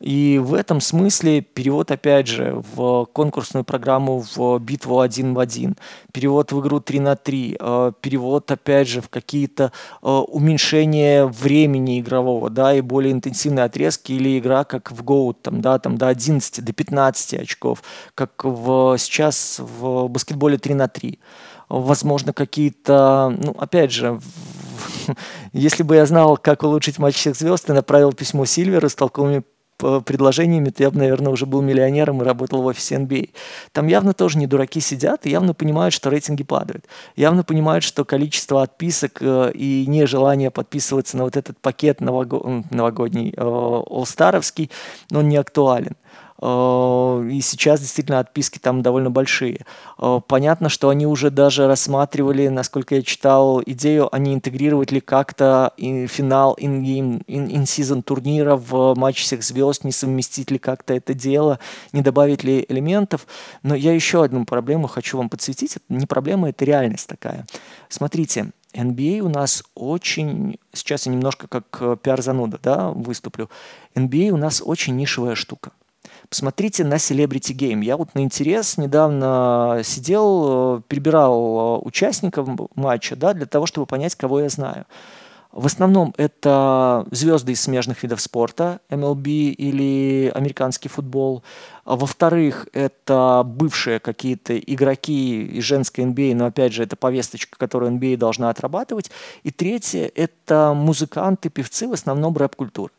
[0.00, 5.76] И в этом смысле перевод, опять же, в конкурсную программу в битву один в один,
[6.12, 12.00] перевод в игру 3 на 3, э, перевод, опять же, в какие-то э, уменьшения времени
[12.00, 16.08] игрового, да, и более интенсивные отрезки, или игра как в Go, там, да, там до
[16.08, 17.82] 11, до 15 очков,
[18.14, 21.18] как в, сейчас в баскетболе 3 на 3
[21.70, 24.20] возможно, какие-то, ну, опять же,
[25.52, 29.44] если бы я знал, как улучшить матч всех звезд, и направил письмо Сильверу с толковыми
[29.80, 33.30] предложениями, то я бы, наверное, уже был миллионером и работал в офисе NBA.
[33.72, 36.86] Там явно тоже не дураки сидят и явно понимают, что рейтинги падают.
[37.16, 42.64] Явно понимают, что количество отписок э, и нежелание подписываться на вот этот пакет нового...
[42.70, 44.70] новогодний, э, олстаровский,
[45.12, 45.96] он не актуален.
[46.40, 49.64] Э, и сейчас действительно отписки там довольно большие.
[49.98, 55.72] Э, понятно, что они уже даже рассматривали, насколько я читал, идею, они интегрировать ли как-то
[55.76, 61.58] финал in-game, in-season турнира в матч всех звезд, не совместить ли как-то это дело,
[61.92, 63.26] не добавить ли элементов.
[63.62, 65.76] Но я еще одну проблему хочу вам подсветить.
[65.76, 67.46] Это не проблема, это реальность такая.
[67.88, 73.50] Смотрите, NBA у нас очень, сейчас я немножко как э, пиар-зануда да, выступлю,
[73.94, 75.72] NBA у нас очень нишевая штука.
[76.30, 77.82] Посмотрите на Celebrity Game.
[77.82, 83.86] Я вот на интерес недавно сидел, э, перебирал э, участников матча, да, для того, чтобы
[83.86, 84.86] понять, кого я знаю.
[85.50, 91.42] В основном это звезды из смежных видов спорта, MLB или американский футбол.
[91.84, 97.90] А во-вторых, это бывшие какие-то игроки из женской NBA, но опять же, это повесточка, которую
[97.90, 99.10] NBA должна отрабатывать.
[99.42, 102.92] И третье, это музыканты, певцы, в основном рэп-культуры.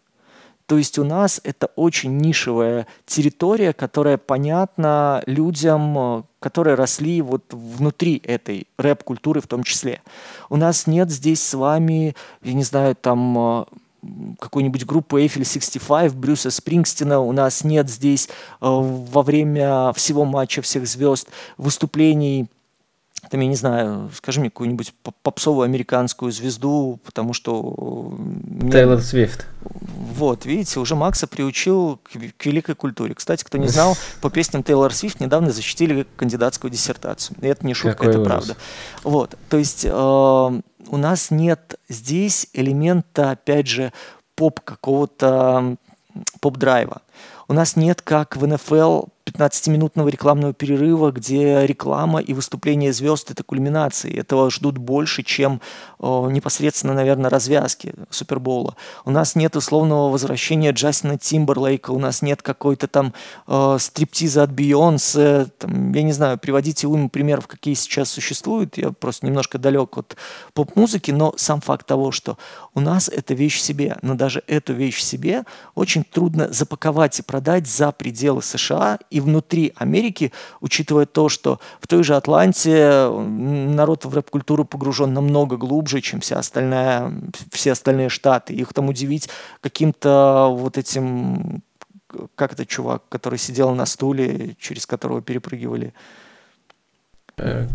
[0.66, 7.44] То есть у нас это очень нишевая территория, которая понятна людям, э, которые росли вот
[7.52, 10.02] внутри этой рэп-культуры в том числе.
[10.50, 13.66] У нас нет здесь с вами, я не знаю, там э,
[14.40, 17.20] какой-нибудь группы Eiffel 65, Брюса Спрингстина.
[17.20, 22.48] У нас нет здесь э, во время всего матча всех звезд выступлений
[23.32, 28.14] там, я не знаю, скажи мне какую-нибудь попсовую американскую звезду, потому что...
[28.70, 29.48] Тейлор Свифт.
[29.62, 33.14] Вот, видите, уже Макса приучил к, к великой культуре.
[33.14, 37.38] Кстати, кто не знал, по песням Тейлор Свифт недавно защитили кандидатскую диссертацию.
[37.40, 38.28] И это не шутка, Какой это ужас.
[38.28, 38.58] правда.
[39.04, 43.94] Вот, то есть э, у нас нет здесь элемента, опять же,
[44.36, 45.78] поп какого-то
[46.42, 47.02] поп-драйва.
[47.48, 53.44] У нас нет, как в НФЛ, 15-минутного рекламного перерыва, где реклама и выступление звезд– это
[53.44, 54.20] кульминации.
[54.20, 55.62] Этого ждут больше, чем
[56.00, 58.76] о, непосредственно, наверное, развязки Супербоула.
[59.06, 63.14] У нас нет условного возвращения Джастина Тимберлейка, у нас нет какой-то там
[63.48, 65.48] э, стриптиза от Бейонсе.
[65.58, 68.78] Там, я не знаю, приводите уйму примеров, какие сейчас существуют.
[68.78, 70.18] Я просто немножко далек от
[70.54, 72.38] поп-музыки, но сам факт того, что
[72.74, 75.44] у нас это вещь в себе, но даже эту вещь в себе
[75.76, 81.88] очень трудно запаковать и продать за пределы США и внутри Америки, учитывая то, что в
[81.88, 87.14] той же Атланте народ в рэп-культуру погружен намного глубже, чем вся остальная,
[87.52, 88.54] все остальные штаты.
[88.54, 89.30] Их там удивить
[89.62, 91.64] каким-то вот этим,
[92.36, 95.94] как это чувак, который сидел на стуле, через которого перепрыгивали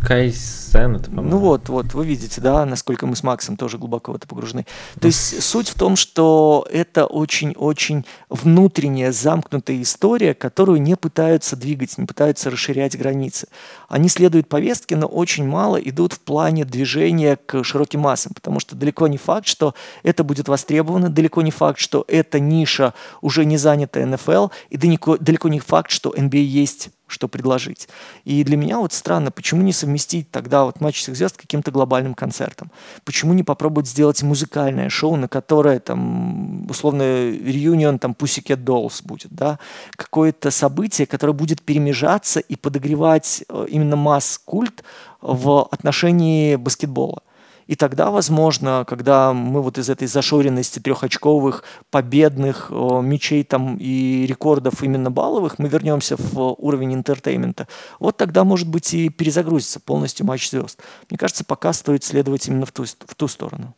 [0.00, 4.16] Кайсен, это, Ну вот, вот, вы видите, да, насколько мы с Максом тоже глубоко в
[4.16, 4.64] это погружены.
[5.00, 11.98] То есть суть в том, что это очень-очень внутренняя замкнутая история, которую не пытаются двигать,
[11.98, 13.48] не пытаются расширять границы.
[13.88, 18.76] Они следуют повестке, но очень мало идут в плане движения к широким массам, потому что
[18.76, 19.74] далеко не факт, что
[20.05, 25.16] это будет востребовано, далеко не факт, что эта ниша уже не занята НФЛ, и далеко,
[25.16, 27.88] далеко не факт, что NBA есть что предложить.
[28.25, 32.14] И для меня вот странно, почему не совместить тогда вот матч всех звезд каким-то глобальным
[32.14, 32.71] концертом?
[33.05, 39.31] Почему не попробовать сделать музыкальное шоу, на которое там условно reunion там Pussycat Dolls будет,
[39.31, 39.59] да?
[39.97, 44.83] Какое-то событие, которое будет перемежаться и подогревать э, именно масс-культ
[45.21, 47.23] в отношении баскетбола.
[47.66, 54.24] И тогда, возможно, когда мы вот из этой зашоренности трехочковых, победных э, мячей там и
[54.26, 57.66] рекордов именно балловых, мы вернемся в уровень entertainment а,
[57.98, 60.81] вот тогда, может быть, и перезагрузится полностью матч звезд.
[61.11, 63.74] Мне кажется, пока стоит следовать именно в ту, в ту сторону.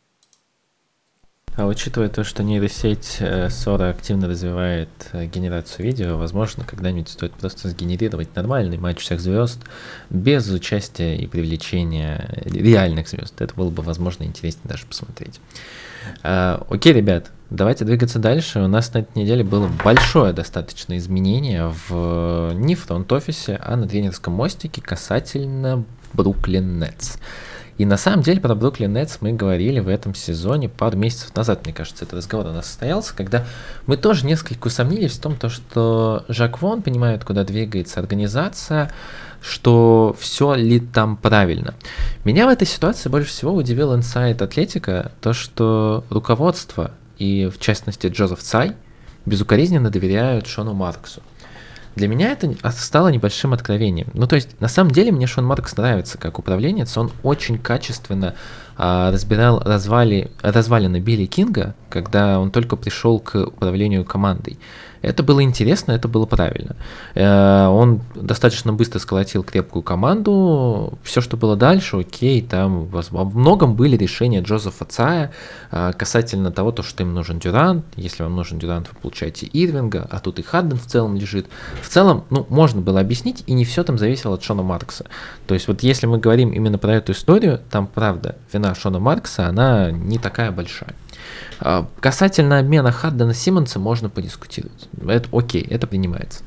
[1.59, 7.33] А учитывая то, что нейросеть э, Sora активно развивает э, генерацию видео, возможно, когда-нибудь стоит
[7.33, 9.59] просто сгенерировать нормальный матч всех звезд
[10.09, 13.41] без участия и привлечения реальных звезд.
[13.41, 15.41] Это было бы, возможно, интереснее даже посмотреть.
[16.23, 18.61] А, окей, ребят, давайте двигаться дальше.
[18.61, 23.89] У нас на этой неделе было большое достаточно изменение в не в фронт-офисе, а на
[23.89, 27.17] тренерском мостике касательно Бруклин Нетс.
[27.79, 31.65] И на самом деле про Бруклин Нетс мы говорили в этом сезоне пару месяцев назад,
[31.65, 33.47] мне кажется, этот разговор у нас состоялся, когда
[33.87, 38.91] мы тоже несколько усомнились в том, то, что Жак Вон понимает, куда двигается организация,
[39.41, 41.75] что все ли там правильно.
[42.25, 48.09] Меня в этой ситуации больше всего удивил инсайт Атлетика, то, что руководство и, в частности,
[48.09, 48.73] Джозеф Цай
[49.25, 51.23] безукоризненно доверяют Шону Марксу.
[51.97, 54.09] Для меня это стало небольшим откровением.
[54.15, 56.97] Ну, то есть, на самом деле, мне Шон Маркс нравится как управленец.
[56.97, 58.35] Он очень качественно
[58.77, 64.59] а, разбирал развали, развалины Билли Кинга, когда он только пришел к управлению командой.
[65.03, 66.77] Это было интересно, это было правильно.
[67.15, 70.99] Э, он достаточно быстро сколотил крепкую команду.
[71.03, 75.33] Все, что было дальше, окей, там во многом были решения Джозефа Цая
[75.71, 77.85] э, касательно того, то, что им нужен Дюрант.
[77.97, 81.47] Если вам нужен Дюрант, вы получаете Ирвинга, а тут и Хадден в целом лежит.
[81.83, 85.05] В целом, ну, можно было объяснить, и не все там зависело от Шона Маркса.
[85.47, 89.47] То есть вот если мы говорим именно про эту историю, там, правда, вина Шона Маркса,
[89.47, 90.95] она не такая большая.
[91.61, 94.89] А, касательно обмена Хаддена Симмонса можно подискутировать.
[95.07, 96.43] Это окей, это принимается.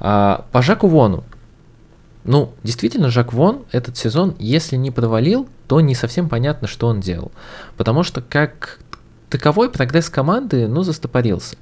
[0.00, 1.24] А, по Жаку Вону.
[2.24, 7.00] Ну, действительно, Жак Вон этот сезон, если не провалил, то не совсем понятно, что он
[7.00, 7.32] делал.
[7.76, 8.80] Потому что как
[9.30, 11.56] таковой прогресс команды, ну, застопорился.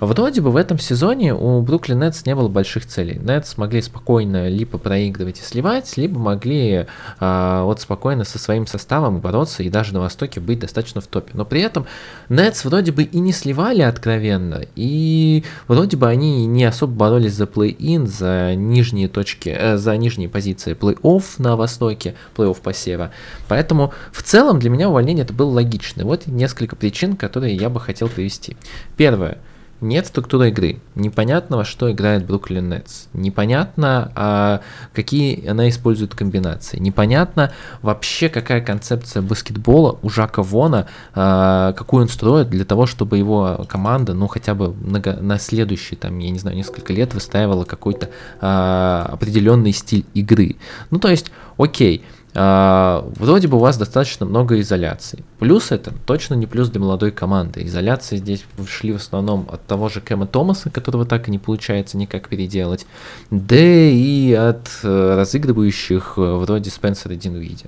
[0.00, 3.18] Вроде бы в этом сезоне у Бруклин Нетс не было больших целей.
[3.18, 6.86] Нетс могли спокойно либо проигрывать и сливать, либо могли
[7.18, 11.30] а, вот спокойно со своим составом бороться и даже на Востоке быть достаточно в топе.
[11.32, 11.86] Но при этом
[12.28, 17.44] Нетс вроде бы и не сливали откровенно, и вроде бы они не особо боролись за
[17.44, 23.12] плей-ин, за нижние точки, э, за нижние позиции плей-офф на Востоке, плей-офф по сева.
[23.48, 26.04] Поэтому в целом для меня увольнение это было логично.
[26.04, 28.56] Вот несколько причин, которые я бы хотел привести.
[28.96, 29.38] Первое.
[29.82, 30.80] Нет структуры игры.
[30.94, 33.08] Непонятно, во что играет Бруклин Нетс.
[33.12, 34.62] Непонятно, а
[34.94, 36.78] какие она использует комбинации.
[36.78, 43.18] Непонятно вообще, какая концепция баскетбола у Жака Вона, а, какую он строит для того, чтобы
[43.18, 48.08] его команда, ну, хотя бы на, следующие, там, я не знаю, несколько лет выстраивала какой-то
[48.40, 50.56] а, определенный стиль игры.
[50.90, 52.02] Ну, то есть, окей,
[52.36, 55.24] вроде бы у вас достаточно много изоляций.
[55.38, 57.64] Плюс это точно не плюс для молодой команды.
[57.64, 61.96] Изоляции здесь шли в основном от того же Кэма Томаса, которого так и не получается
[61.96, 62.86] никак переделать,
[63.30, 67.66] да и от э, разыгрывающих э, вроде Спенсера Динвиди.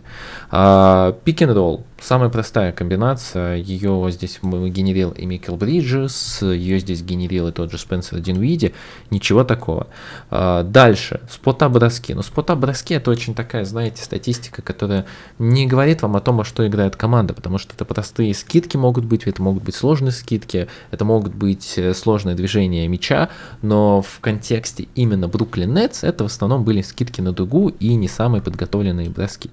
[1.25, 1.85] Пик-н-ролл.
[2.01, 3.57] Самая простая комбинация.
[3.57, 8.73] Ее здесь генерил и Микел Бриджес, ее здесь генерил и тот же Спенсер Динвиди.
[9.11, 9.89] Ничего такого.
[10.31, 11.21] А, дальше.
[11.29, 12.13] Спота-броски.
[12.13, 15.07] Но спота-броски это очень такая, знаете, статистика, которая
[15.41, 19.05] не говорит вам о том, во что играет команда, потому что это простые скидки могут
[19.05, 23.29] быть, это могут быть сложные скидки, это могут быть э, сложные движения мяча,
[23.61, 28.07] но в контексте именно Бруклин Нетс это в основном были скидки на дугу и не
[28.07, 29.51] самые подготовленные броски.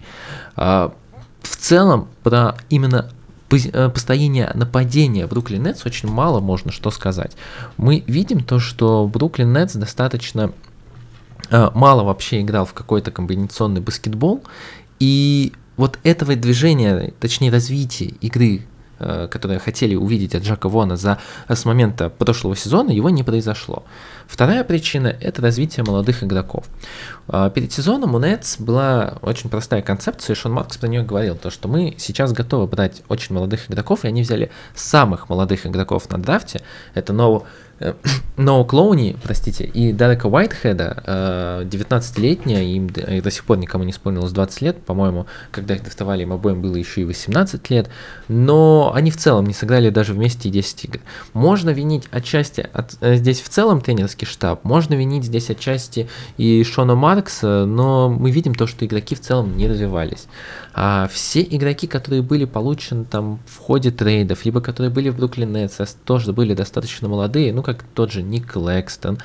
[1.46, 3.12] В целом про именно
[3.52, 7.34] э, построение нападения Бруклин Нетс очень мало можно что сказать.
[7.78, 10.52] Мы видим то, что Бруклин Нетс достаточно
[11.52, 14.44] э, мало вообще играл в какой-то комбинационный баскетбол,
[15.00, 18.66] и вот этого движения, точнее развития игры
[18.98, 23.84] которые хотели увидеть от Джака Вона за, с момента прошлого сезона, его не произошло.
[24.28, 26.66] Вторая причина– это развитие молодых игроков.
[27.28, 31.36] А, перед сезоном у Нетс была очень простая концепция, и Шон Маркс про нее говорил,
[31.36, 36.10] то, что мы сейчас готовы брать очень молодых игроков, и они взяли самых молодых игроков
[36.10, 36.62] на драфте.
[36.94, 37.46] Это Ноу
[38.38, 44.62] Ноу Клоуни, простите, и Дарека Уайтхеда, 19-летняя, им до сих пор никому не исполнилось 20
[44.62, 47.90] лет, по-моему, когда их драфтовали, им обоим было еще и 18 лет,
[48.28, 51.00] но они в целом не сыграли даже вместе 10 игр.
[51.34, 56.64] Можно винить отчасти от, э, здесь в целом тренерский штаб, можно винить здесь отчасти и
[56.64, 60.28] Шона Маркса, но мы видим то, что игроки в целом не развивались.
[60.74, 65.54] А все игроки, которые были получены там в ходе трейдов, либо которые были в Бруклин
[65.54, 69.18] Нетс, тоже были достаточно молодые, ну как тот же Ник Лэкстон,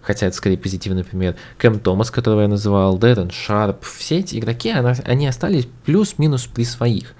[0.00, 4.70] хотя это скорее позитивный пример, Кэм Томас, которого я называл, Дэрон Шарп, все эти игроки,
[4.70, 7.14] они остались плюс-минус при своих.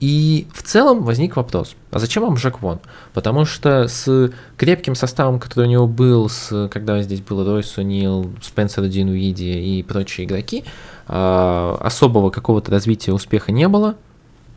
[0.00, 2.80] И в целом возник вопрос, а зачем вам Жак Вон?
[3.12, 8.30] Потому что с крепким составом, который у него был, с, когда здесь был Ройс Унил,
[8.42, 10.64] Спенсер Динуиди и прочие игроки,
[11.06, 13.94] а, особого какого-то развития успеха не было.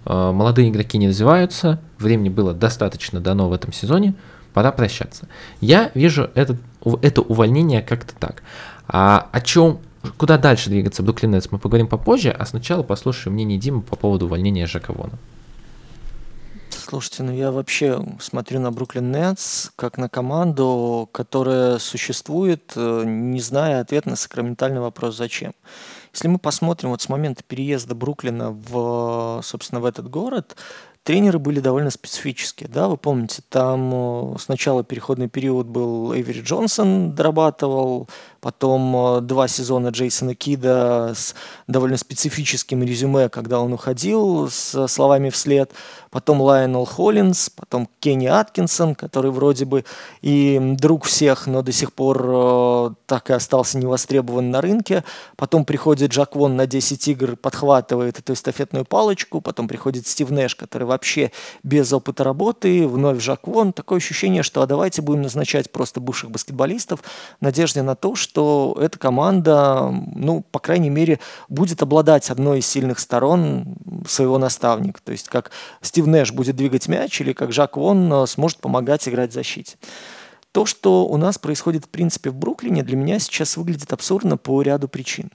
[0.06, 4.16] А, молодые игроки не развиваются, времени было достаточно дано в этом сезоне,
[4.58, 5.28] пора прощаться.
[5.62, 6.58] Я вижу этот,
[7.04, 8.42] это увольнение как-то так.
[8.88, 9.78] А о чем,
[10.18, 14.26] куда дальше двигаться Бруклин Нетс, мы поговорим попозже, а сначала послушаем мнение Димы по поводу
[14.26, 15.14] увольнения Жака Вона.
[16.72, 23.42] Слушайте, ну я вообще смотрю на Бруклин Нетс как на команду, которая существует, э, не
[23.42, 25.54] зная ответ на сакраментальный вопрос «зачем?».
[26.14, 30.56] Если мы посмотрим вот с момента переезда Бруклина в, собственно, в этот город,
[31.08, 37.16] тренеры были довольно специфические, да, вы помните, там э, сначала переходный период был Эйвери Джонсон
[37.16, 38.10] дорабатывал,
[38.42, 41.36] потом э, два сезона Джейсона Кида с
[41.68, 45.72] довольно специфическим резюме, когда он уходил с словами вслед,
[46.12, 49.86] потом Лайонел Холлинс, потом Кенни Аткинсон, который вроде бы
[50.22, 55.04] и друг всех, но до сих пор э, так и остался невостребован на рынке,
[55.36, 60.56] потом приходит Джак Вон на 10 игр, подхватывает эту эстафетную палочку, потом приходит Стив Нэш,
[60.56, 61.32] который вообще
[61.64, 66.32] без опыта работы, вновь Жак Вон, такое ощущение, что а давайте будем назначать просто бывших
[66.32, 67.02] баскетболистов
[67.42, 71.20] надежде на то, что эта команда, ну, по крайней мере,
[71.50, 75.52] будет обладать одной из сильных сторон своего наставника, то есть как
[75.82, 79.78] Стив Нэш будет двигать мяч или как Жак Вон э, сможет помогать играть в защите.
[80.52, 84.62] То, что у нас происходит, в принципе, в Бруклине, для меня сейчас выглядит абсурдно по
[84.62, 85.32] ряду причин.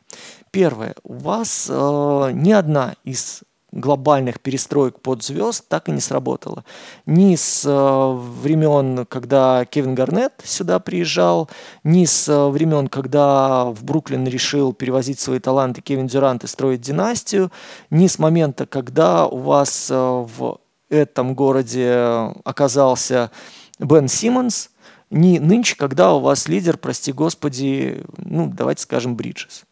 [0.50, 0.94] Первое.
[1.04, 6.64] У вас э, ни одна из глобальных перестроек под звезд так и не сработало.
[7.06, 8.12] Ни с э,
[8.42, 11.48] времен, когда Кевин Гарнетт сюда приезжал,
[11.82, 16.82] ни с э, времен, когда в Бруклин решил перевозить свои таланты Кевин Дюрант и строить
[16.82, 17.50] династию,
[17.90, 20.60] ни с момента, когда у вас э, в
[20.90, 23.30] этом городе оказался
[23.78, 24.68] Бен Симмонс,
[25.10, 29.64] ни нынче, когда у вас лидер, прости господи, ну, давайте скажем, Бриджес.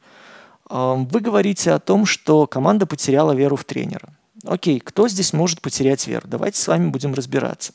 [0.71, 4.09] Вы говорите о том, что команда потеряла веру в тренера.
[4.45, 6.27] Окей, кто здесь может потерять веру?
[6.27, 7.73] Давайте с вами будем разбираться.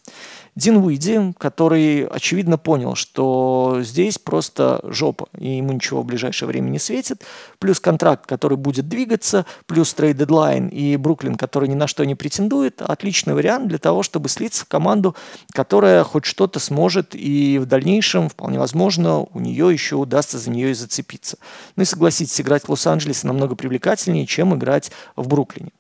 [0.56, 6.80] Динвидди, который, очевидно, понял, что здесь просто жопа, и ему ничего в ближайшее время не
[6.80, 7.24] светит,
[7.60, 12.82] плюс контракт, который будет двигаться, плюс трейд-дедлайн и Бруклин, который ни на что не претендует,
[12.82, 15.14] отличный вариант для того, чтобы слиться в команду,
[15.52, 20.72] которая хоть что-то сможет, и в дальнейшем, вполне возможно, у нее еще удастся за нее
[20.72, 21.38] и зацепиться.
[21.76, 25.72] Ну и согласитесь, играть в Лос-Анджелесе намного привлекательнее, чем играть в Бруклине.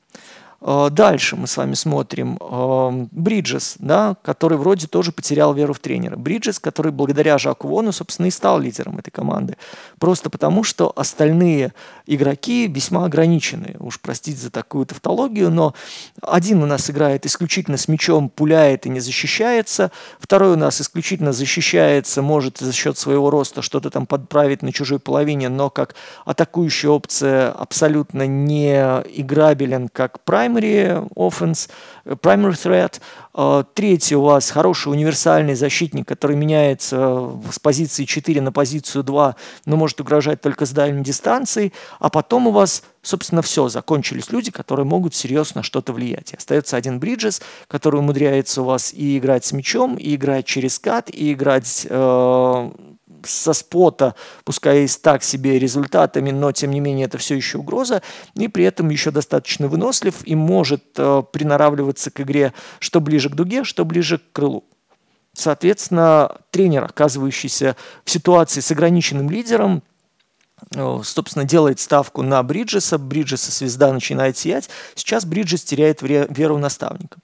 [0.68, 5.80] Э, дальше мы с вами смотрим эм, Бриджес, да, который вроде тоже потерял веру в
[5.80, 6.16] тренера.
[6.16, 9.58] Бриджес, который благодаря Жаку Вону, собственно, и стал лидером этой команды.
[10.00, 11.74] Просто потому, что остальные
[12.08, 13.76] игроки весьма ограничены.
[13.80, 15.76] Уж простите за такую тавтологию, но
[16.22, 19.92] один у нас играет исключительно с мячом, пуляет и не защищается.
[20.20, 24.98] Второй у нас исключительно защищается, может за счет своего роста что-то там подправить на чужой
[24.98, 25.94] половине, но как
[26.26, 31.70] атакующая опция абсолютно не играбелен как прайм primary offense,
[32.06, 33.00] primary threat.
[33.34, 39.36] А, третий у вас хороший универсальный защитник, который меняется с позиции 4 на позицию 2,
[39.66, 41.74] но может угрожать только с дальней дистанции.
[42.00, 46.34] А потом у вас, собственно, все, закончились люди, которые могут серьезно что-то влиять.
[46.34, 50.80] И остается один Бриджес, который умудряется у вас и играть с мячом, и играть через
[50.80, 52.72] кат, и играть э,
[53.28, 57.58] со спота, пускай и с так себе результатами, но тем не менее это все еще
[57.60, 58.02] угроза,
[58.36, 63.36] и при этом еще достаточно вынослив и может э, приноравливаться к игре что ближе к
[63.36, 64.64] дуге, что ближе к крылу.
[65.34, 69.84] Соответственно, тренер, оказывающийся в ситуации с ограниченным лидером,
[70.74, 77.22] э, собственно, делает ставку на Бриджеса, Бриджеса звезда начинает сиять, сейчас Бриджес теряет веру наставникам.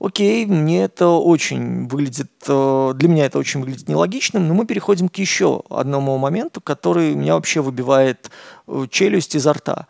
[0.00, 5.08] Окей, мне это очень выглядит, э, для меня это очень выглядит нелогичным, но мы переходим
[5.08, 8.30] к еще одному моменту, который меня вообще выбивает
[8.68, 9.88] э, челюсть изо рта.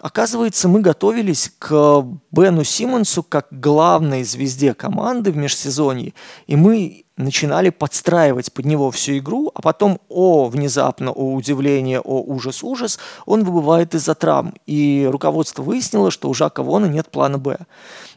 [0.00, 6.14] Оказывается, мы готовились к Бену Симмонсу как главной звезде команды в межсезонье,
[6.46, 12.22] и мы начинали подстраивать под него всю игру, а потом, о, внезапно, о удивление, о
[12.22, 17.58] ужас-ужас, он выбывает из-за травм, и руководство выяснило, что у Жака Вона нет плана «Б».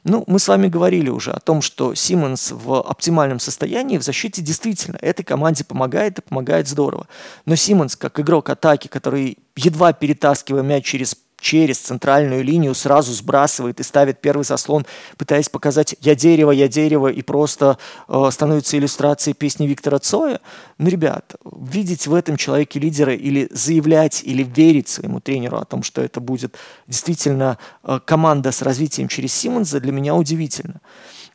[0.03, 4.41] Ну, мы с вами говорили уже о том, что Симмонс в оптимальном состоянии в защите
[4.41, 7.07] действительно этой команде помогает и помогает здорово.
[7.45, 13.79] Но Симмонс, как игрок атаки, который едва перетаскивая мяч через через центральную линию сразу сбрасывает
[13.79, 14.85] и ставит первый заслон,
[15.17, 17.77] пытаясь показать «я дерево, я дерево» и просто
[18.07, 20.39] э, становится иллюстрацией песни Виктора Цоя.
[20.77, 25.83] Ну, ребят, видеть в этом человеке лидера или заявлять, или верить своему тренеру о том,
[25.83, 26.55] что это будет
[26.87, 30.79] действительно э, команда с развитием через Симмонса, для меня удивительно.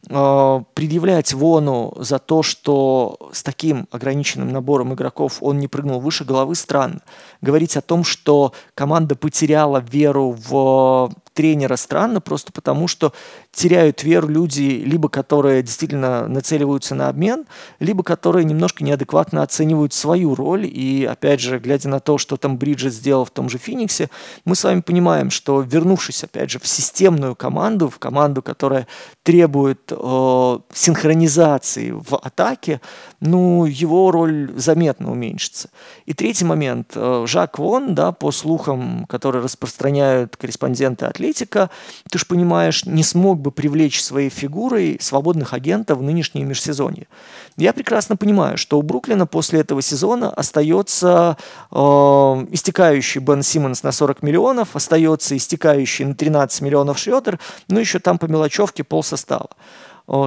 [0.09, 6.25] Э, предъявлять Вону за то, что с таким ограниченным набором игроков он не прыгнул выше
[6.25, 7.01] головы, странно.
[7.41, 13.13] Говорить о том, что команда потеряла веру в тренера странно, просто потому что
[13.53, 17.45] теряют веру люди, либо которые действительно нацеливаются на обмен,
[17.79, 20.67] либо которые немножко неадекватно оценивают свою роль.
[20.67, 24.09] И опять же, глядя на то, что там Бриджит сделал в том же Фениксе,
[24.47, 28.87] мы с вами понимаем, что вернувшись опять же в системную команду, в команду, которая
[29.23, 32.81] требует э, синхронизации в атаке,
[33.21, 35.69] ну, его роль заметно уменьшится.
[36.07, 36.93] И третий момент.
[36.95, 41.71] Э, Жак Вон, да, по слухам, которые распространяют корреспонденты от Атлетика,
[42.09, 47.09] ты же понимаешь, не смог бы привлечь своей фигурой свободных агентов в нынешнее межсезонье.
[47.57, 51.37] Я прекрасно понимаю, что у Бруклина после этого сезона остается
[51.73, 57.99] э, истекающий Бен Симмонс на 40 миллионов, остается истекающий на 13 миллионов Шредер, ну еще
[57.99, 59.49] там по мелочевке пол состава.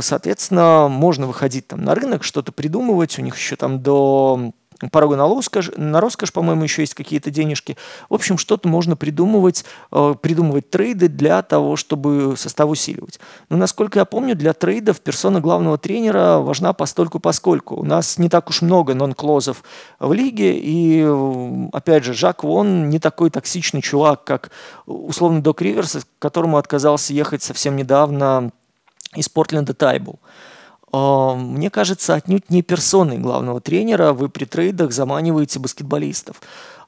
[0.01, 3.17] Соответственно, можно выходить там на рынок, что-то придумывать.
[3.17, 4.51] У них еще там до
[4.91, 7.77] порога на роскошь, на роскошь, по-моему, еще есть какие-то денежки.
[8.09, 13.19] В общем, что-то можно придумывать, э, придумывать трейды для того, чтобы состав усиливать.
[13.49, 17.75] Но, насколько я помню, для трейдов персона главного тренера важна постольку поскольку.
[17.75, 19.63] У нас не так уж много нон-клозов
[19.99, 21.05] в лиге, и,
[21.73, 24.51] опять же, Жак Вон не такой токсичный чувак, как
[24.85, 28.51] условно Док Риверс, которому отказался ехать совсем недавно
[29.15, 30.19] из Портленда Тайбл.
[30.91, 36.41] А, мне кажется, отнюдь не персоной главного тренера вы при трейдах заманиваете баскетболистов.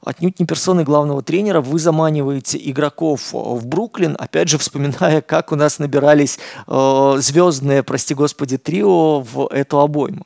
[0.04, 5.56] Отнюдь не персоной главного тренера вы заманиваете игроков в Бруклин, опять же, вспоминая, как у
[5.56, 10.24] нас набирались э, звездные, прости господи, трио в эту обойму.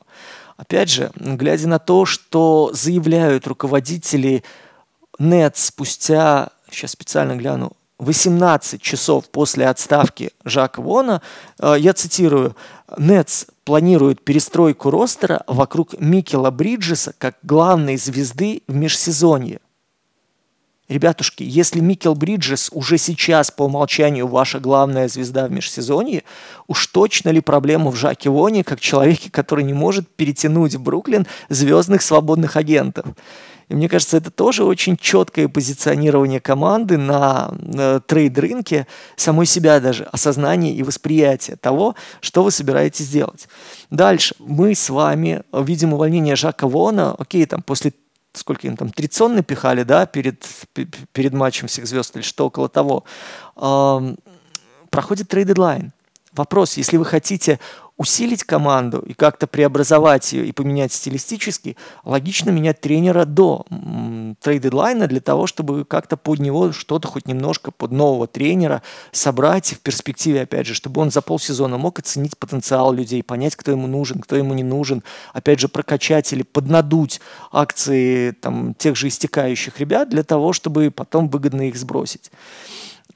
[0.57, 4.43] Опять же, глядя на то, что заявляют руководители
[5.19, 11.21] Нет спустя, сейчас специально гляну, 18 часов после отставки Жака Вона,
[11.59, 12.55] э, я цитирую,
[12.97, 19.59] Нетс планирует перестройку ростера вокруг Микела Бриджеса как главной звезды в межсезонье.
[20.87, 26.23] Ребятушки, если Микел Бриджес уже сейчас по умолчанию ваша главная звезда в межсезонье,
[26.67, 31.27] уж точно ли проблема в Жаке Воне, как человеке, который не может перетянуть в Бруклин
[31.49, 33.05] звездных свободных агентов?
[33.69, 37.51] И мне кажется, это тоже очень четкое позиционирование команды на
[38.07, 38.87] трейд-рынке,
[39.17, 43.49] самой себя даже, осознание и восприятие того, что вы собираетесь делать.
[43.89, 44.35] Дальше.
[44.39, 47.91] Мы с вами видим увольнение Жака Вона, окей, там после
[48.33, 50.45] сколько им там, трицион напихали, да, перед,
[51.11, 53.03] перед матчем всех звезд или что около того.
[54.91, 55.91] Проходит трейд-дедлайн.
[56.37, 57.59] Вопрос, если вы хотите
[57.97, 63.65] усилить команду и как-то преобразовать ее и поменять стилистически, логично менять тренера до
[64.41, 69.79] трейд-дедлайна для того, чтобы как-то под него что-то хоть немножко под нового тренера собрать в
[69.79, 74.19] перспективе, опять же, чтобы он за полсезона мог оценить потенциал людей, понять, кто ему нужен,
[74.19, 77.19] кто ему не нужен, опять же, прокачать или поднадуть
[77.51, 82.31] акции там, тех же истекающих ребят для того, чтобы потом выгодно их сбросить.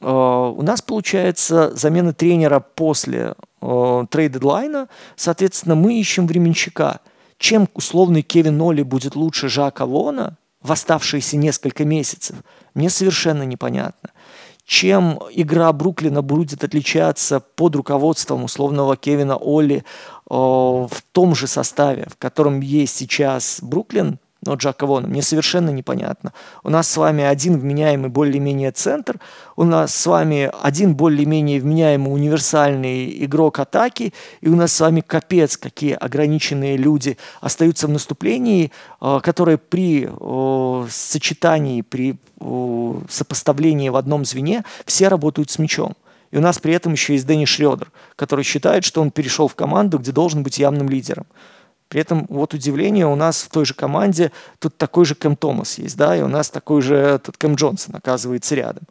[0.02, 4.90] Э, у нас получается замена тренера после э, трейд-дедлайна.
[5.16, 7.00] Соответственно, мы ищем временщика.
[7.38, 12.38] Чем условный Кевин Ноли будет лучше Жака Вона в оставшиеся несколько месяцев,
[12.76, 14.12] мне совершенно непонятно.
[14.64, 19.84] Чем игра Бруклина будет отличаться под руководством условного Кевина Оли э,
[20.30, 26.34] в том же составе, в котором есть сейчас Бруклин, но Джака Вона, мне совершенно непонятно.
[26.64, 29.20] У нас с вами один вменяемый более-менее центр,
[29.56, 35.02] у нас с вами один более-менее вменяемый универсальный игрок атаки, и у нас с вами
[35.02, 40.10] капец, какие ограниченные люди остаются в наступлении, э, которые при
[40.90, 42.18] сочетании, при
[43.10, 45.96] сопоставлении в одном звене все работают с мячом.
[46.32, 49.56] И у нас при этом еще есть Дэнни Шредер, который считает, что он перешел в
[49.56, 51.26] команду, где должен быть явным лидером.
[51.92, 55.78] При этом вот удивление у нас в той же команде тут такой же Кэм Томас
[55.78, 58.84] есть, да, и у нас такой же тут Кэм Джонсон оказывается рядом.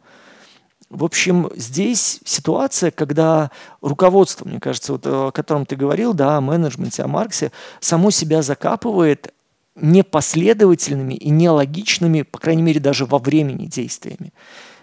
[0.91, 3.49] В общем, здесь ситуация, когда
[3.81, 8.43] руководство, мне кажется, вот, о котором ты говорил, да, о менеджменте, о Марксе, само себя
[8.43, 9.33] закапывает
[9.73, 14.31] непоследовательными и нелогичными, по крайней мере, даже во времени действиями.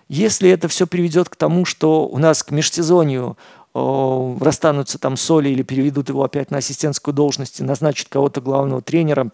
[0.09, 5.51] Если это все приведет к тому, что у нас к межсезонью э, расстанутся там соли
[5.51, 9.31] или переведут его опять на ассистентскую должность и назначат кого-то главного тренера,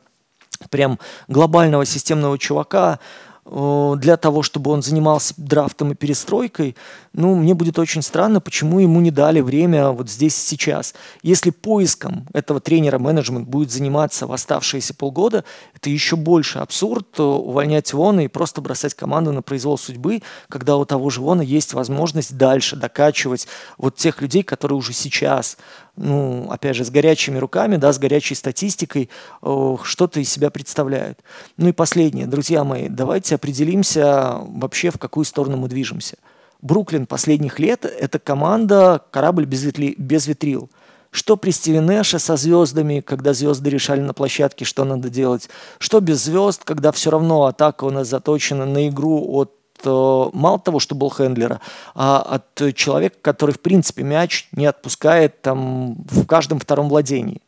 [0.71, 2.99] прям глобального системного чувака,
[3.45, 6.77] для того, чтобы он занимался драфтом и перестройкой,
[7.13, 10.95] ну, мне будет очень странно, почему ему не дали время вот здесь сейчас.
[11.23, 17.23] Если поиском этого тренера менеджмент будет заниматься в оставшиеся полгода, это еще больше абсурд э,
[17.23, 21.75] увольнять Вона и просто бросать команду на произвол судьбы, когда у того же Вона есть
[21.75, 25.59] возможность дальше докачивать вот тех людей, которые уже сейчас
[25.97, 31.21] ну, опять же, с горячими руками, да, с горячей статистикой, что-то из себя представляют.
[31.57, 36.17] Ну и последнее, друзья мои, давайте определимся вообще, в какую сторону мы движемся.
[36.63, 40.71] Бруклин последних лет– это команда, корабль без, ветли, без ветрил.
[41.11, 45.49] Что при Стиве Нэше со звездами, когда звезды решали на площадке, что надо делать.
[45.79, 49.53] Что без звезд, когда все равно атака у нас заточена на игру от
[49.87, 51.61] мало того, что был хендлера,
[51.95, 57.41] а от человека, который, в принципе, мяч не отпускает там в каждом втором владении.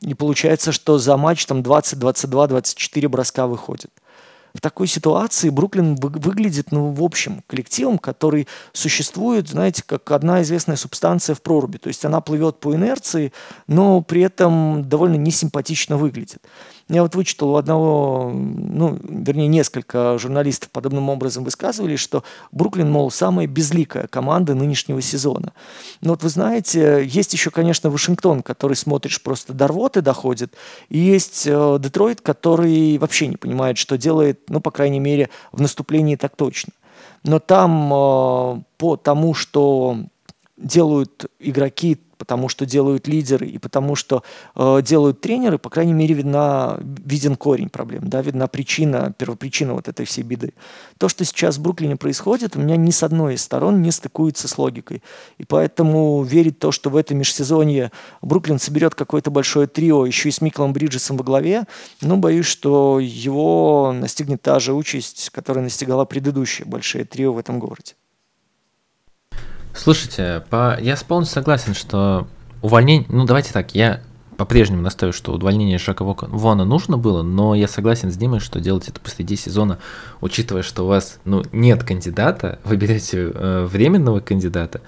[0.00, 3.90] И получается, что за матч там 20, 22, 24 броска выходит
[4.54, 10.76] в такой ситуации Бруклин выглядит, ну, в общем, коллективом, который существует, знаете, как одна известная
[10.76, 11.78] субстанция в проруби.
[11.78, 13.32] То есть она плывет по инерции,
[13.66, 16.40] но при этом довольно несимпатично выглядит.
[16.88, 23.10] Я вот вычитал у одного, ну, вернее, несколько журналистов подобным образом высказывали, что Бруклин, мол,
[23.10, 25.54] самая безликая команда нынешнего сезона.
[26.02, 30.54] Но вот вы знаете, есть еще, конечно, Вашингтон, который смотришь просто до рвоты доходит,
[30.90, 35.60] и есть э, Детройт, который вообще не понимает, что делает ну, по крайней мере, в
[35.60, 36.72] наступлении так точно.
[37.22, 39.98] Но там э, по тому, что
[40.56, 44.22] делают игроки потому что делают лидеры и потому что
[44.54, 49.88] э, делают тренеры, по крайней мере, видна, виден корень проблем, да, видна причина, первопричина вот
[49.88, 50.54] этой всей беды.
[50.98, 54.48] То, что сейчас в Бруклине происходит, у меня ни с одной из сторон не стыкуется
[54.48, 55.02] с логикой.
[55.38, 57.92] И поэтому верить в то, что в этом межсезонье
[58.22, 61.64] Бруклин соберет какое-то большое трио, еще и с Миклом Бриджесом во главе,
[62.00, 67.58] ну, боюсь, что его настигнет та же участь, которая настигала предыдущее большое трио в этом
[67.58, 67.94] городе.
[69.74, 70.78] Слушайте, по...
[70.80, 72.26] я полностью согласен, что
[72.62, 73.06] увольнение...
[73.08, 74.00] Ну, давайте так, я
[74.36, 78.88] по-прежнему настаиваю, что увольнение Жака Вона нужно было, но я согласен с Димой, что делать
[78.88, 79.78] это посреди сезона,
[80.20, 84.80] учитывая, что у вас ну, нет кандидата, вы берете э, временного кандидата,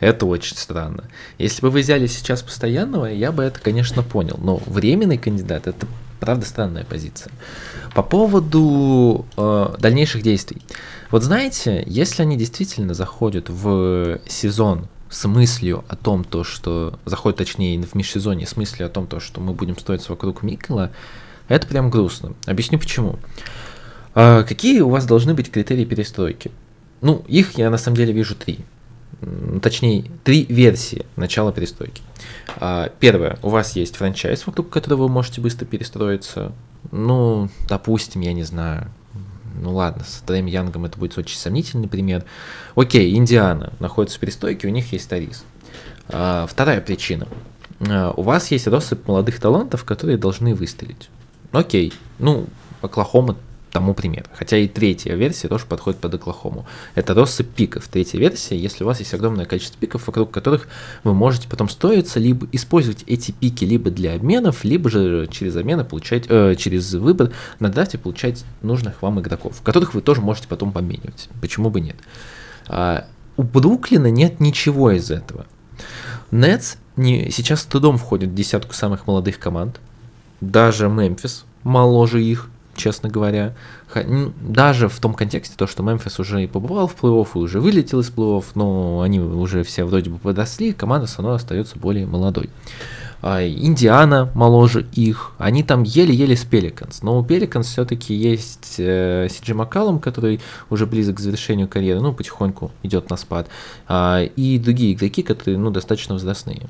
[0.00, 1.04] это очень странно.
[1.38, 4.38] Если бы вы взяли сейчас постоянного, я бы это, конечно, понял.
[4.42, 5.86] Но временный кандидат это
[6.20, 7.30] правда странная позиция.
[7.94, 10.62] По поводу э, дальнейших действий.
[11.10, 17.38] Вот знаете, если они действительно заходят в сезон с мыслью о том, то, что заходят,
[17.38, 20.92] точнее, в межсезонье с мыслью о том, то, что мы будем строиться вокруг Микела,
[21.48, 22.34] это прям грустно.
[22.46, 23.18] Объясню почему.
[24.14, 26.52] А, какие у вас должны быть критерии перестройки?
[27.00, 28.60] Ну, их я на самом деле вижу три.
[29.60, 32.02] Точнее, три версии начала перестройки.
[32.56, 36.52] А, первое, у вас есть франчайз, вокруг которого вы можете быстро перестроиться.
[36.92, 38.90] Ну, допустим, я не знаю,
[39.60, 42.24] ну ладно, с Трэем Янгом это будет очень сомнительный пример.
[42.74, 45.44] Окей, Индиана находится в перестойке, у них есть Тарис.
[46.08, 47.28] А, вторая причина.
[47.80, 51.10] А, у вас есть россыпь молодых талантов, которые должны выстрелить.
[51.52, 52.46] Окей, ну,
[52.82, 53.36] Оклахома
[53.70, 54.26] тому пример.
[54.34, 56.66] Хотя и третья версия тоже подходит под Оклахому.
[56.94, 57.86] Это россыпь пиков.
[57.88, 60.68] Третья версия, если у вас есть огромное количество пиков, вокруг которых
[61.04, 65.84] вы можете потом строиться, либо использовать эти пики либо для обменов, либо же через обмены
[65.84, 70.72] получать, э, через выбор на драфте получать нужных вам игроков, которых вы тоже можете потом
[70.72, 71.28] поменивать.
[71.40, 71.96] Почему бы нет?
[72.68, 73.06] А,
[73.36, 75.46] у Бруклина нет ничего из этого.
[76.30, 79.80] Нетс не, сейчас с трудом входит в десятку самых молодых команд.
[80.40, 83.54] Даже Мемфис моложе их честно говоря.
[84.40, 88.00] Даже в том контексте, то, что Мемфис уже и побывал в плей-офф, и уже вылетел
[88.00, 92.50] из плей-офф, но они уже все вроде бы подросли, команда все равно остается более молодой.
[93.22, 99.28] А, Индиана моложе их, они там еле-еле с Пеликанс, но у Пеликанс все-таки есть э,
[99.30, 100.40] Сиджи Маккалум, который
[100.70, 103.48] уже близок к завершению карьеры, ну, потихоньку идет на спад,
[103.88, 106.62] а, и другие игроки, которые, ну, достаточно возрастные.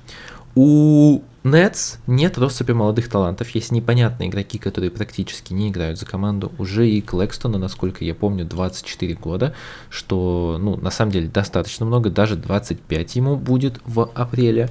[0.55, 6.53] У Нетс нет россыпи молодых талантов, есть непонятные игроки, которые практически не играют за команду.
[6.59, 9.55] Уже и Клэкстона, насколько я помню, 24 года,
[9.89, 14.69] что, ну, на самом деле достаточно много, даже 25 ему будет в апреле.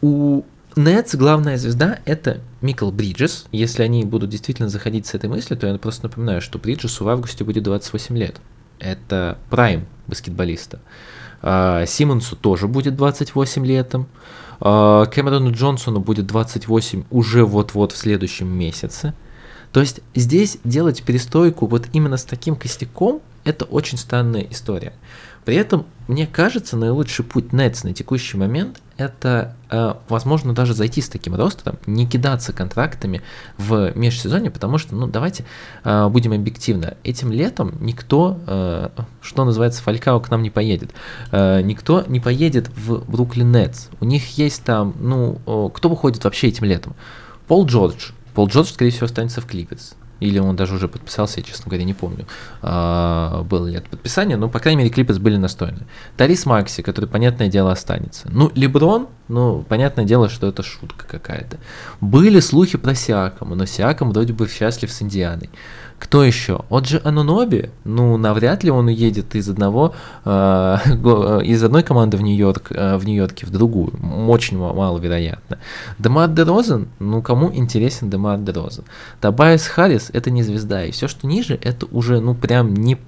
[0.00, 0.42] У
[0.74, 3.46] Нетс главная звезда это Микл Бриджес.
[3.52, 7.08] Если они будут действительно заходить с этой мыслью, то я просто напоминаю, что Бриджесу в
[7.08, 8.40] августе будет 28 лет.
[8.78, 10.80] Это прайм баскетболиста.
[11.42, 14.08] А, Симмонсу тоже будет 28 летом.
[14.64, 19.12] А, Кэмерону Джонсону будет 28 уже вот-вот в следующем месяце.
[19.72, 24.92] То есть здесь делать перестойку вот именно с таким костяком, это очень странная история.
[25.44, 31.00] При этом, мне кажется, наилучший путь Nets на текущий момент это, э, возможно, даже зайти
[31.00, 33.22] с таким ростом, не кидаться контрактами
[33.58, 35.44] в межсезонье, потому что, ну, давайте
[35.84, 38.88] э, будем объективны, этим летом никто, э,
[39.20, 40.92] что называется, Фалькао к нам не поедет,
[41.32, 46.64] никто не поедет в Бруклин Нетс, у них есть там, ну, кто выходит вообще этим
[46.64, 46.94] летом?
[47.48, 51.44] Пол Джордж, Пол Джордж, скорее всего, останется в Клиперс или он даже уже подписался, я,
[51.44, 52.26] честно говоря, не помню,
[52.62, 55.86] а, было ли это подписание, но, по крайней мере, клипы были настойны.
[56.16, 58.28] Тарис Макси, который, понятное дело, останется.
[58.30, 61.58] Ну, Леброн, ну, понятное дело, что это шутка какая-то.
[62.00, 65.50] Были слухи про Сиакома, но Сиаком вроде бы счастлив с Индианой.
[66.02, 66.64] Кто еще?
[66.68, 69.94] Оджи Ануноби, ну, навряд ли он уедет из одного,
[70.24, 70.76] э,
[71.44, 73.92] из одной команды в Нью-Йорк, э, в Нью-Йорке в другую.
[74.28, 75.58] Очень маловероятно.
[76.00, 78.82] Демар Дерозен, ну, кому интересен Демар Дерозен?
[79.20, 82.98] Табайс Харрис– это не звезда, и все, что ниже, это уже, ну, прям не,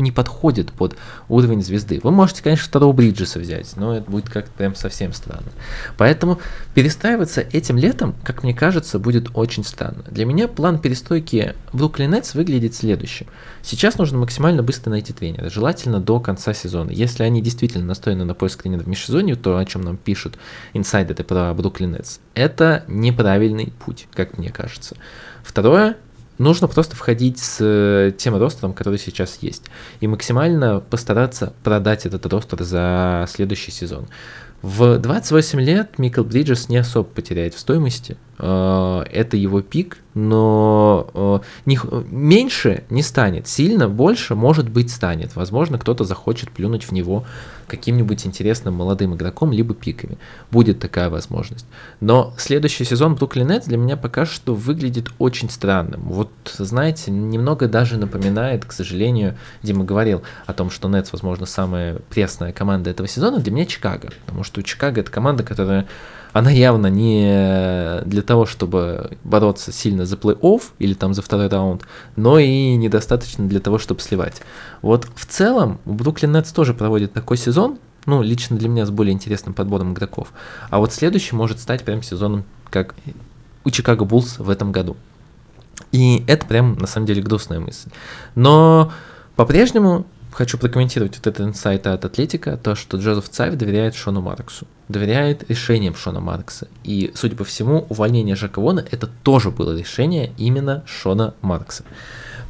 [0.00, 0.96] не подходит под
[1.28, 2.00] уровень звезды.
[2.02, 5.52] Вы можете, конечно, второго Бриджеса взять, но это будет как-то прям совсем странно.
[5.96, 6.40] Поэтому
[6.74, 10.02] перестраиваться этим летом, как мне кажется, будет очень странно.
[10.10, 13.26] Для меня план перестройки Бруклин Нетс выглядит следующим.
[13.60, 16.90] Сейчас нужно максимально быстро найти тренера, желательно до конца сезона.
[16.90, 20.38] Если они действительно настроены на поиск тренера в межсезонье, то о чем нам пишут
[20.72, 24.96] инсайдеры про Бруклин Нетс, это неправильный путь, как мне кажется.
[25.42, 25.98] Второе,
[26.38, 29.64] нужно просто входить с э, тем ростером, который сейчас есть,
[30.00, 34.06] и максимально постараться продать этот ростер за следующий сезон.
[34.62, 38.16] В 28 лет Микл Бриджес не особо потеряет в стоимости.
[38.42, 41.78] Э, это его пик, но э, не,
[42.10, 43.46] меньше не станет.
[43.46, 45.36] Сильно больше, может быть, станет.
[45.36, 47.24] Возможно, кто-то захочет плюнуть в него
[47.66, 50.16] каким-нибудь интересным молодым игроком, либо пиками.
[50.50, 51.66] Будет такая возможность.
[52.00, 56.00] Но следующий сезон Бруклин Нетс для меня пока что выглядит очень странным.
[56.04, 61.98] Вот, знаете, немного даже напоминает, к сожалению, Дима говорил о том, что Нетс, возможно, самая
[62.08, 64.08] пресная команда этого сезона, для меня Чикаго.
[64.24, 65.86] Потому что Чикаго это команда, которая
[66.32, 71.82] она явно не для того, чтобы бороться сильно за плей-офф или там за второй раунд,
[72.16, 74.42] но и недостаточно для того, чтобы сливать.
[74.82, 79.12] Вот в целом Бруклин Нетс тоже проводит такой сезон, ну, лично для меня с более
[79.12, 80.32] интересным подбором игроков.
[80.70, 82.94] А вот следующий может стать прям сезоном, как
[83.64, 84.96] у Чикаго Буллс в этом году.
[85.92, 87.90] И это прям, на самом деле, грустная мысль.
[88.34, 88.92] Но
[89.36, 94.66] по-прежнему хочу прокомментировать вот этот инсайт от Атлетика, то, что Джозеф Цайв доверяет Шону Марксу,
[94.88, 96.68] доверяет решениям Шона Маркса.
[96.84, 98.60] И, судя по всему, увольнение Жака
[98.90, 101.84] это тоже было решение именно Шона Маркса.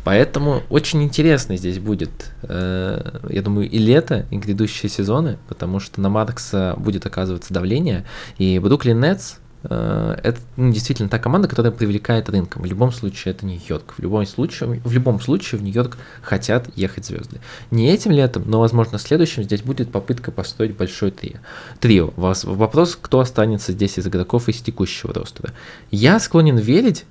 [0.03, 6.01] Поэтому очень интересно здесь будет, э, я думаю, и лето, и грядущие сезоны, потому что
[6.01, 8.07] на Маркса будет оказываться давление,
[8.39, 12.63] и Бруклин Нетс это ну, действительно та команда, которая привлекает рынком.
[12.63, 13.95] В любом случае это Нью-Йорк.
[13.99, 17.41] В любом случае, в любом случае в Нью-Йорк хотят ехать звезды.
[17.71, 21.39] Не этим летом, но, возможно, следующим здесь будет попытка построить большой трио.
[21.79, 22.13] Трио.
[22.17, 25.53] Вопрос, кто останется здесь из игроков из текущего ростера.
[25.91, 27.05] Я склонен верить,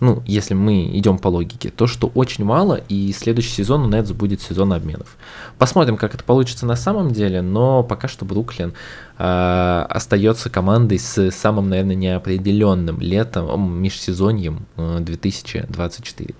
[0.00, 4.12] ну, если мы идем по логике, то, что очень мало, и следующий сезон у Нетс
[4.12, 5.16] будет сезон обменов.
[5.58, 8.74] Посмотрим, как это получится на самом деле, но пока что Бруклин
[9.18, 16.34] э, остается командой с самым, наверное, неопределенным летом, межсезоньем э, 2024.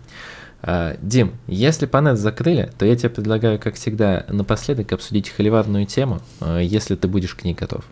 [0.60, 5.86] Uh, Дим, если по Нетс закрыли, то я тебе предлагаю, как всегда, напоследок обсудить холиварную
[5.86, 7.84] тему, uh, если ты будешь к ней готов.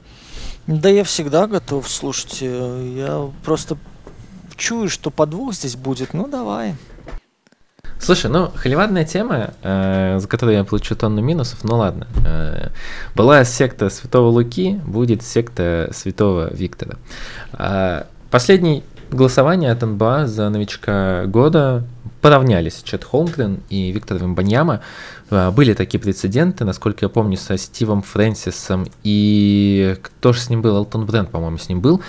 [0.67, 2.47] Да я всегда готов, слушайте,
[2.97, 3.79] я просто
[4.57, 6.75] чую, что подвох здесь будет, ну давай.
[7.99, 12.07] Слушай, ну, холиварная тема, э, за которую я получу тонну минусов, ну ладно.
[12.27, 12.69] Э,
[13.15, 16.97] была секта Святого Луки, будет секта Святого Виктора.
[17.53, 21.85] Э, последний голосование от НБА за новичка года
[22.21, 24.81] поравнялись Чет Холмгрен и Виктор Вимбаньяма.
[25.31, 30.61] Э, были такие прецеденты, насколько я помню, со Стивом Фрэнсисом и кто же с ним
[30.61, 30.77] был?
[30.77, 32.03] Элтон Бренд, по-моему, с ним был.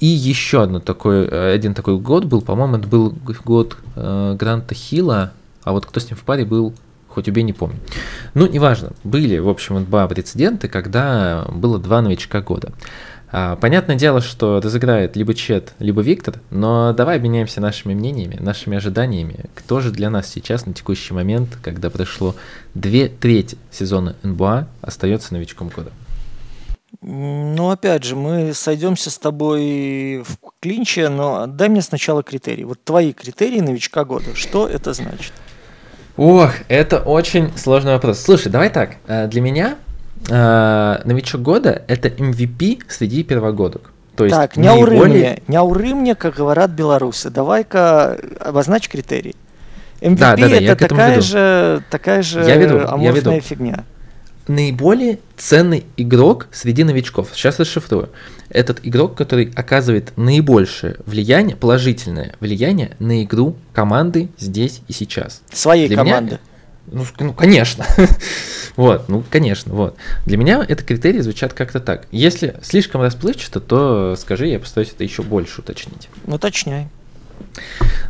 [0.00, 4.74] И еще одно такой, э, один такой год был, по-моему, это был год э, Гранта
[4.74, 5.32] Хилла,
[5.62, 6.74] а вот кто с ним в паре был,
[7.06, 7.78] хоть убей, не помню.
[8.32, 12.72] Ну, неважно, были, в общем, два прецеденты, когда было два новичка года.
[13.32, 18.78] А, понятное дело, что разыграет либо Чет, либо Виктор, но давай обменяемся нашими мнениями, нашими
[18.78, 19.44] ожиданиями.
[19.54, 22.34] Кто же для нас сейчас на текущий момент, когда прошло
[22.74, 25.92] две трети сезона НБА, остается новичком года?
[27.02, 32.64] Ну, опять же, мы сойдемся с тобой в клинче, но дай мне сначала критерии.
[32.64, 34.34] Вот твои критерии новичка года.
[34.34, 35.32] Что это значит?
[36.16, 38.20] Ох, это очень сложный вопрос.
[38.20, 38.96] Слушай, давай так.
[39.06, 39.76] Э, для меня
[40.28, 43.92] э, новичок года это MVP среди первогодок.
[44.16, 44.98] То есть так, наиболее...
[44.98, 47.30] не уры не уры мне, как говорят белорусы.
[47.30, 49.34] Давай-ка обозначь критерии.
[50.02, 53.40] MVP да, да, да, это такая же, такая же я веду, аморфная я веду.
[53.40, 53.84] фигня
[54.50, 57.28] наиболее ценный игрок среди новичков.
[57.32, 58.10] Сейчас расшифрую.
[58.48, 65.42] Этот игрок, который оказывает наибольшее влияние, положительное влияние на игру команды здесь и сейчас.
[65.52, 66.40] Своей Для команды.
[66.86, 67.86] Меня, ну, ну, конечно.
[68.76, 69.96] вот, ну, конечно, вот.
[70.26, 72.08] Для меня это критерии звучат как-то так.
[72.10, 76.08] Если слишком расплывчато, то скажи, я постараюсь это еще больше уточнить.
[76.26, 76.88] Ну, уточняй.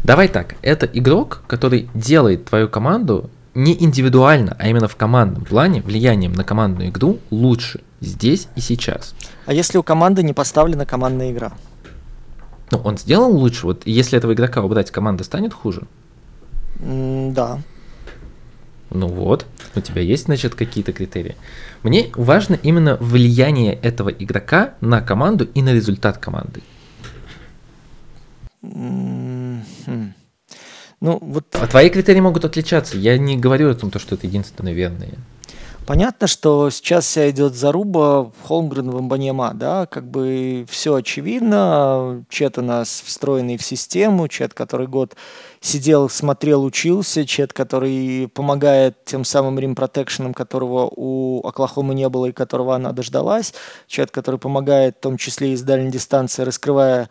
[0.02, 5.82] Давай так, это игрок, который делает твою команду не индивидуально, а именно в командном плане
[5.82, 9.14] влиянием на командную игру лучше здесь и сейчас.
[9.46, 11.52] А если у команды не поставлена командная игра?
[12.70, 13.66] Ну, он сделал лучше.
[13.66, 15.82] Вот если этого игрока убрать, команда станет хуже?
[16.78, 17.58] Mm, да.
[18.90, 21.36] Ну вот, у тебя есть, значит, какие-то критерии.
[21.82, 26.62] Мне важно именно влияние этого игрока на команду и на результат команды.
[28.62, 30.09] Mm-hmm.
[31.00, 31.46] Ну, вот...
[31.52, 32.96] А твои критерии могут отличаться.
[32.96, 35.18] Я не говорю о том, что это единственные верные.
[35.86, 42.58] Понятно, что сейчас вся идет заруба Холмгрен в Мбаньяма, да, как бы все очевидно, чет
[42.58, 45.16] у нас встроенный в систему, чет, который год
[45.60, 52.26] сидел, смотрел, учился, чет, который помогает тем самым рим протекшенам, которого у Оклахомы не было
[52.26, 53.52] и которого она дождалась,
[53.88, 57.10] чет, который помогает в том числе и с дальней дистанции, раскрывая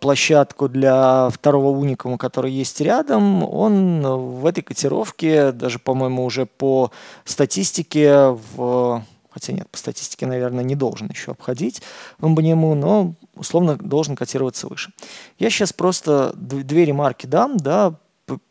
[0.00, 6.90] площадку для второго уникума, который есть рядом, он в этой котировке, даже, по-моему, уже по
[7.24, 11.82] статистике, в, хотя нет, по статистике, наверное, не должен еще обходить
[12.18, 14.92] в Мбанему, но условно должен котироваться выше.
[15.38, 17.94] Я сейчас просто две ремарки дам, да,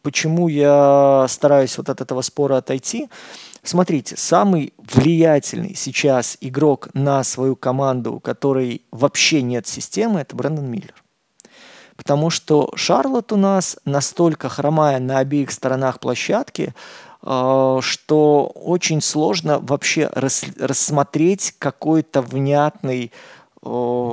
[0.03, 3.09] почему я стараюсь вот от этого спора отойти.
[3.61, 10.69] Смотрите, самый влиятельный сейчас игрок на свою команду, у которой вообще нет системы, это Брэндон
[10.69, 11.04] Миллер
[11.95, 16.73] потому что Шарлот у нас настолько хромая на обеих сторонах площадки,
[17.23, 23.11] э, что очень сложно вообще рассмотреть какой-то внятный
[23.63, 24.11] э,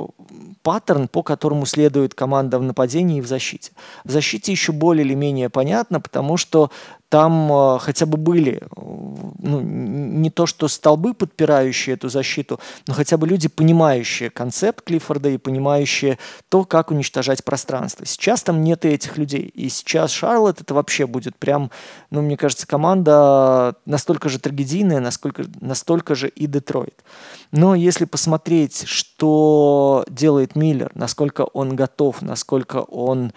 [0.63, 3.71] паттерн, по которому следует команда в нападении и в защите.
[4.03, 6.71] В защите еще более или менее понятно, потому что
[7.13, 12.95] там э, хотя бы были, э, ну, не то что столбы, подпирающие эту защиту, но
[12.95, 16.17] хотя бы люди, понимающие концепт Клиффорда и понимающие
[16.49, 18.03] то, как уничтожать пространство.
[18.07, 19.43] Сейчас там нет этих людей.
[19.43, 21.69] И сейчас Шарлотт это вообще будет прям,
[22.09, 27.03] ну, мне кажется, команда настолько же трагедийная, насколько, настолько же и Детройт.
[27.51, 33.33] Но если посмотреть, что делает Миллер, насколько он готов, насколько он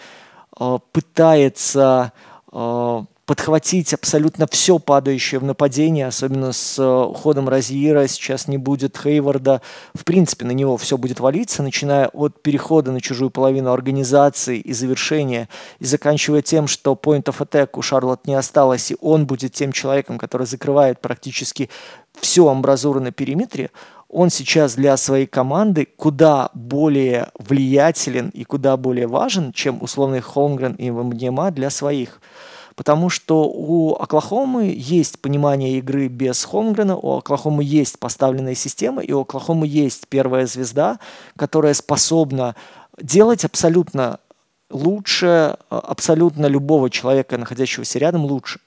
[0.59, 2.13] э, пытается
[2.51, 8.97] э, подхватить абсолютно все падающее в нападение, особенно с э, уходом Розьера, сейчас не будет
[8.97, 9.63] Хейварда.
[9.95, 14.73] В принципе, на него все будет валиться, начиная от перехода на чужую половину организации и
[14.73, 15.49] завершения,
[15.81, 19.73] и заканчивая тем, что point of attack у Шарлотт не осталось, и он будет тем
[19.73, 21.69] человеком, который закрывает практически
[22.21, 23.71] всю амбразуру на периметре,
[24.09, 30.75] он сейчас для своей команды куда более влиятелен и куда более важен, чем условный Холмгрен
[30.75, 32.21] и Вамбнема для своих
[32.77, 39.13] потому что у Оклахомы есть понимание игры без Холмгрена, у Оклахомы есть поставленная система, и
[39.13, 41.01] у Оклахомы есть первая звезда,
[41.37, 42.55] которая способна
[43.01, 44.21] делать абсолютно
[44.71, 48.61] лучше, абсолютно любого человека, находящегося рядом, лучше.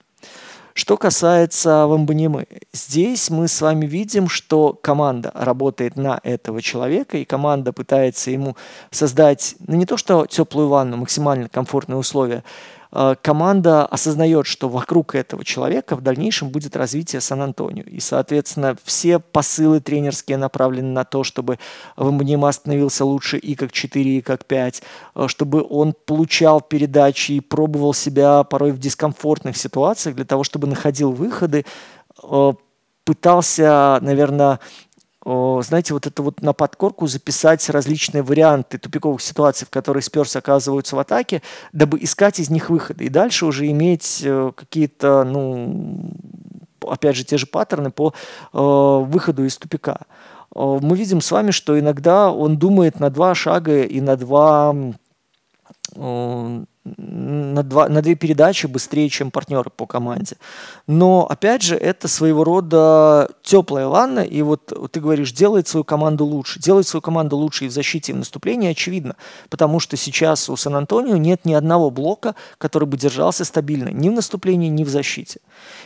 [0.74, 7.26] Что касается Вамбанимы, здесь мы с вами видим, что команда работает на этого человека, и
[7.26, 8.56] команда пытается ему
[8.90, 12.44] создать, ну не то что теплую ванну, максимально комфортные условия,
[12.92, 17.84] команда осознает, что вокруг этого человека в дальнейшем будет развитие Сан-Антонио.
[17.84, 21.60] И, соответственно, все посылы тренерские направлены на то, чтобы
[21.98, 24.82] Вамбанима становился лучше и как 4, и как 5,
[25.16, 30.68] э, чтобы он получал передачи и пробовал себя порой в дискомфортных ситуациях для того, чтобы
[30.68, 31.66] находил выходы,
[32.24, 32.54] э,
[33.04, 34.60] пытался, наверное,
[35.26, 40.96] знаете, вот это вот на подкорку записать различные варианты тупиковых ситуаций, в которых Сперс оказываются
[40.96, 41.42] в атаке,
[41.74, 43.06] дабы искать из них выходы.
[43.06, 46.12] И дальше уже иметь э, какие-то, ну,
[46.88, 48.14] опять же, те же паттерны по
[48.54, 50.02] э, выходу из тупика.
[50.56, 54.74] мы видим с вами, что иногда он думает на два шага и на два
[56.86, 60.38] на, два, на две передачи быстрее, чем партнеры по команде.
[60.88, 66.26] Но, опять же, это своего рода теплая ванна, и вот ты говоришь, делает свою команду
[66.26, 66.60] лучше.
[66.60, 69.16] Делает свою команду лучше и в защите, и в наступлении, очевидно,
[69.50, 74.14] потому что сейчас у Сан-Антонио нет ни одного блока, который бы держался стабильно ни в
[74.14, 75.40] наступлении, ни в защите.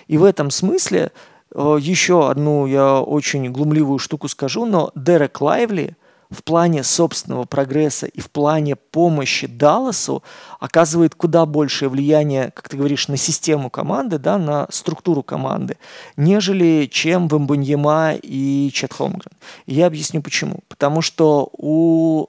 [0.08, 1.12] И в этом смысле
[1.54, 5.98] э, еще одну я очень глумливую штуку скажу, но Дерек Лайвли–
[6.34, 10.24] в плане собственного прогресса и в плане помощи Далласу
[10.60, 15.78] оказывает куда большее влияние, как ты говоришь, на систему команды, да, на структуру команды,
[16.18, 19.32] нежели чем Вамбаньема и Чет Холмгрен.
[19.66, 20.60] И я объясню почему.
[20.68, 22.28] Потому что у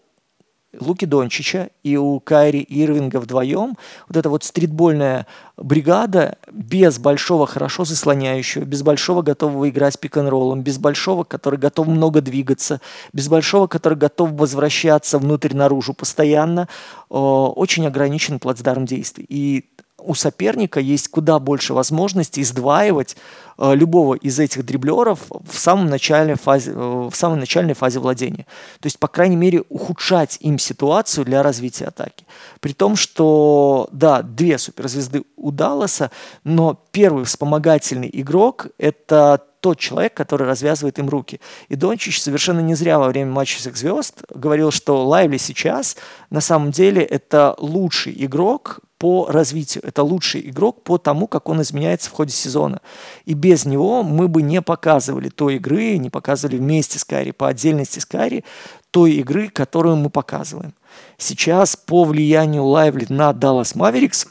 [0.81, 3.77] Луки Дончича и у Кайри Ирвинга вдвоем,
[4.09, 10.79] вот эта вот стритбольная бригада без большого хорошо заслоняющего, без большого готового играть пик-н-роллом, без
[10.79, 12.81] большого, который готов много двигаться,
[13.13, 16.69] без большого, который готов возвращаться внутрь-наружу постоянно,
[17.09, 19.27] очень ограничен плацдарм действий.
[19.29, 19.65] И
[20.05, 23.17] у соперника есть куда больше возможностей сдваивать
[23.59, 28.47] э, любого из этих дриблеров в самом начальной фазе, э, в самой начальной фазе владения.
[28.81, 32.27] То есть, по крайней мере, ухудшать им ситуацию для развития атаки.
[32.61, 36.11] При том, что, да, две суперзвезды у Далласа,
[36.45, 41.41] но первый вспомогательный игрок– это тот человек, который развязывает им руки.
[41.71, 45.97] И Дончич совершенно не зря во время матча всех звезд говорил, что Лайвли сейчас
[46.29, 49.85] на самом деле это лучший игрок по развитию.
[49.87, 52.81] Это лучший игрок по тому, как он изменяется в ходе сезона.
[53.25, 57.49] И без него мы бы не показывали той игры, не показывали вместе с Карри, по
[57.49, 58.45] отдельности с Карри,
[58.91, 60.75] той игры, которую мы показываем.
[61.19, 64.27] Сейчас по влиянию Лайвли на Dallas Mavericks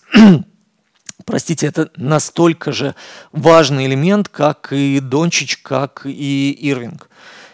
[1.26, 2.96] простите, это настолько же
[3.32, 7.10] важный элемент, как и Дончич, как и Ирвинг.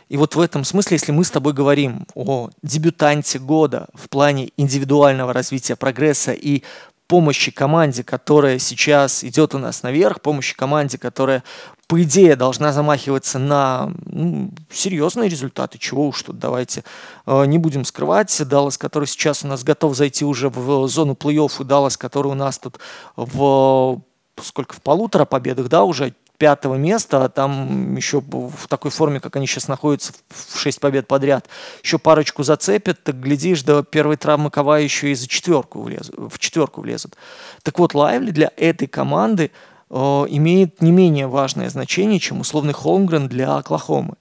[0.10, 4.49] И вот в этом смысле, если мы с тобой говорим о дебютанте года в плане
[4.57, 6.64] индивидуального развития прогресса и
[7.10, 11.43] помощи команде, которая сейчас идет у нас наверх, помощи команде, которая,
[11.88, 15.80] по идее, должна замахиваться на ну, серьезные результаты.
[15.80, 16.84] Чего уж тут, давайте
[17.26, 18.39] э, не будем скрывать.
[18.47, 22.36] Даллас, который сейчас у нас готов зайти уже в зону плей-офф, и Даллас, который у
[22.36, 22.78] нас тут
[23.16, 24.01] в
[24.39, 29.35] сколько, в полутора победах, да, уже пятого места, а там еще в такой форме, как
[29.35, 31.47] они сейчас находятся, в шесть побед подряд,
[31.83, 36.39] еще парочку зацепят, так глядишь, до первой травмы Кава еще и за четверку влезут, в
[36.39, 37.15] четверку влезут.
[37.61, 39.51] Так вот, Лайвли для этой команды
[39.89, 39.95] э,
[40.29, 44.15] имеет не менее важное значение, чем условный Холмгрен для Оклахомы.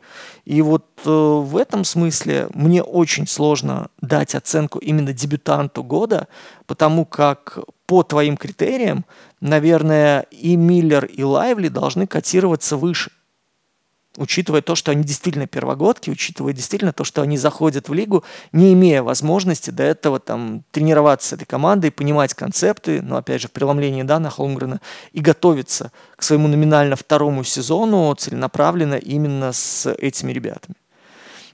[0.44, 6.26] И вот э, в этом смысле мне очень сложно дать оценку именно дебютанту года,
[6.66, 9.06] потому как по твоим критериям,
[9.41, 13.11] наверное, и Миллер, и Лайвли должны котироваться выше.
[14.16, 18.72] Учитывая то, что они действительно первогодки, учитывая действительно то, что они заходят в лигу, не
[18.72, 23.53] имея возможности до этого там тренироваться с этой командой, понимать концепты, но опять же в
[23.53, 24.80] преломлении да, на Холмгрена,
[25.12, 30.74] и готовиться к своему номинально второму сезону целенаправленно именно с этими ребятами.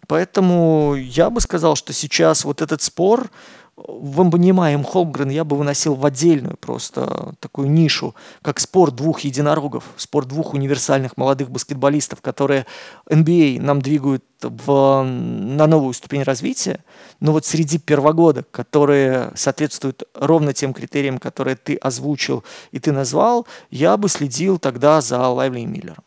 [0.06, 3.30] Поэтому я бы сказал, что сейчас вот этот спор,
[3.76, 10.26] Вамбанима Холмгрен я бы выносил в отдельную просто такую нишу, как спор двух единорогов, спор
[10.26, 12.66] двух универсальных молодых баскетболистов, которые
[13.10, 16.84] NBA а нам двигают в, на новую ступень развития,
[17.18, 23.46] но вот среди первогодок, которые соответствуют ровно тем критериям, которые ты озвучил и ты назвал,
[23.70, 26.04] я бы следил тогда за Лайвли и Миллером.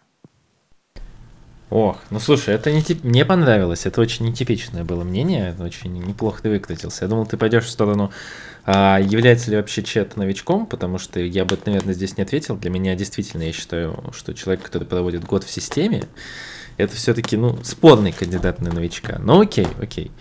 [1.70, 3.04] Ох, ну слушай, это не тип...
[3.04, 7.04] мне понравилось, это очень нетипичное было мнение, очень неплохо ты выкрутился.
[7.04, 8.12] Я думал, ты пойдешь в сторону,
[8.66, 12.56] а, является ли вообще Чет новичком, потому что я бы, наверное, здесь не ответил.
[12.56, 16.04] Для меня действительно, я считаю, что человек, который проводит год в системе,
[16.78, 19.20] это все-таки, ну, спорный кандидат на новичка.
[19.20, 20.12] Ну, окей, окей.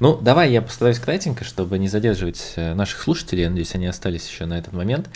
[0.00, 4.28] Ну, давай я постараюсь кратенько, чтобы не задерживать э, наших слушателей, я надеюсь, они остались
[4.28, 5.08] еще на этот момент.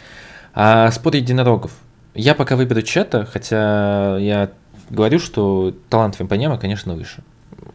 [0.54, 1.72] А, спор единорогов.
[2.14, 4.50] Я пока выберу чета, хотя я
[4.90, 7.22] говорю, что талант Вимпанема, конечно, выше.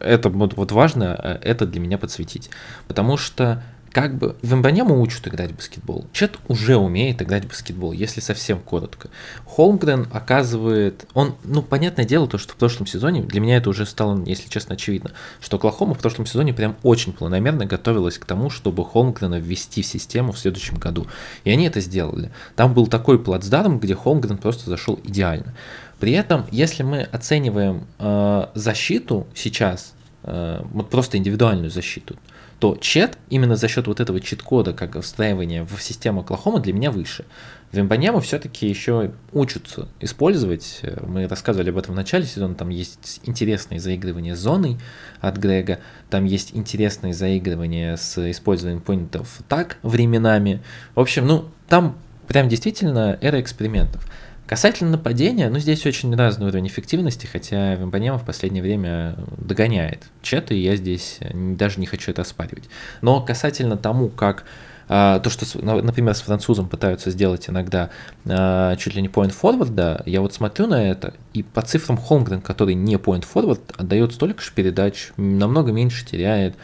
[0.00, 2.50] Это вот, вот важно, э, это для меня подсветить.
[2.86, 3.62] Потому что
[3.96, 6.04] как бы Вембанему учат играть в баскетбол.
[6.12, 9.08] Чет уже умеет играть в баскетбол, если совсем коротко.
[9.46, 13.86] Холмгрен оказывает, он, ну, понятное дело, то, что в прошлом сезоне, для меня это уже
[13.86, 18.50] стало, если честно, очевидно, что Оклахома в прошлом сезоне прям очень планомерно готовилась к тому,
[18.50, 21.06] чтобы Холмгрена ввести в систему в следующем году.
[21.44, 22.32] И они это сделали.
[22.54, 25.54] Там был такой плацдарм, где Холмгрен просто зашел идеально.
[26.00, 29.94] При этом, если мы оцениваем э, защиту сейчас
[30.24, 32.16] э, вот просто индивидуальную защиту,
[32.58, 36.90] то чет именно за счет вот этого чит-кода, как встраивания в систему Оклахома для меня
[36.90, 37.24] выше.
[37.70, 40.80] В Вимбаньяму все-таки еще учатся использовать.
[41.06, 42.54] Мы рассказывали об этом в начале сезона.
[42.54, 44.78] Там есть интересные заигрывания с зоной
[45.20, 45.80] от Грега.
[46.08, 50.62] Там есть интересные заигрывания с использованием поинтов так временами.
[50.94, 54.06] В общем, ну, там прям действительно эра экспериментов.
[54.46, 60.54] Касательно нападения, ну здесь очень разный уровень эффективности, хотя Вимбаньяма в последнее время догоняет Чета,
[60.54, 62.68] и я здесь даже не хочу это оспаривать.
[63.02, 64.44] Но касательно тому, как
[64.88, 67.90] а, то, что, например, с французом пытаются сделать иногда
[68.24, 71.96] а, чуть ли не point forward, да, я вот смотрю на это, и по цифрам
[71.96, 76.54] Холмгрен, который не point forward, отдает столько же передач, намного меньше теряет.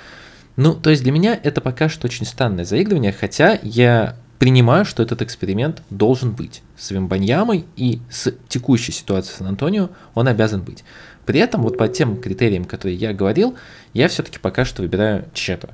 [0.54, 5.04] Ну, то есть для меня это пока что очень странное заигрывание, хотя я принимаю, что
[5.04, 6.64] этот эксперимент должен быть.
[6.76, 10.82] С Вимбаньямой и с текущей ситуацией Сан-Антонио он обязан быть.
[11.26, 13.56] При этом вот по тем критериям, которые я говорил,
[13.94, 15.70] я все-таки пока что выбираю Чето.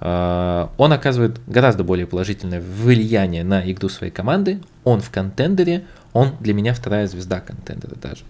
[0.00, 4.62] А, он оказывает гораздо более положительное влияние на игру своей команды.
[4.82, 8.24] Он в контендере, он для меня вторая звезда контендера даже.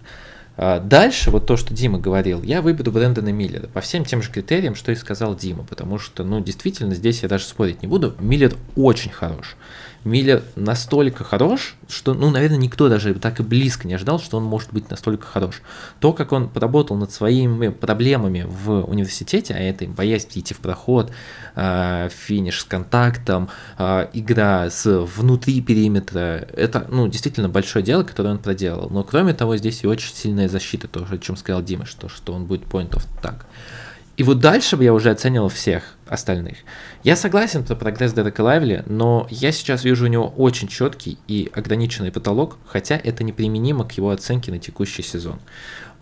[0.58, 4.30] А, дальше, вот то, что Дима говорил, я выберу Брэндона Миллера по всем тем же
[4.30, 8.14] критериям, что и сказал Дима, потому что, ну, действительно, здесь я даже спорить не буду.
[8.18, 9.56] Миллер очень хорош.
[10.06, 14.44] Миллер настолько хорош, что, ну, наверное, никто даже так и близко не ожидал, что он
[14.44, 15.62] может быть настолько хорош.
[15.98, 21.10] То, как он поработал над своими проблемами в университете, а это боязнь идти в проход,
[21.56, 23.48] э, финиш с контактом,
[23.78, 28.88] э, игра с внутри периметра, это, ну, действительно большое дело, которое он проделал.
[28.90, 32.32] Но, кроме того, здесь и очень сильная защита, то, о чем сказал Дима, что, что
[32.32, 33.42] он будет point of attack.
[34.16, 36.58] И вот дальше бы я уже оценивал всех остальных.
[37.02, 41.50] Я согласен про прогресс Дерека Лайвли, но я сейчас вижу у него очень четкий и
[41.54, 45.38] ограниченный потолок, хотя это неприменимо к его оценке на текущий сезон.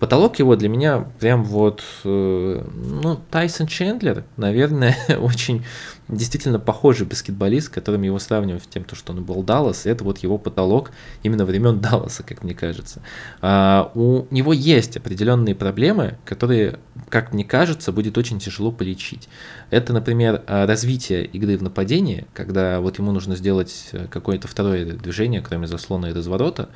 [0.05, 5.65] Потолок его для меня прям вот, э, ну, Тайсон Чендлер, наверное, очень
[6.09, 10.37] действительно похожий баскетболист, которым его сравнивают с тем, что он был Даллас, это вот его
[10.37, 10.91] потолок
[11.23, 13.01] именно времен Далласа, как мне кажется.
[13.41, 19.31] А, у него есть определенные проблемы, которые, как мне кажется, будет очень тяжело полечить.
[19.71, 25.67] Это, например, развитие игры в нападении, когда вот ему нужно сделать какое-то второе движение, кроме
[25.67, 26.69] заслона и разворота,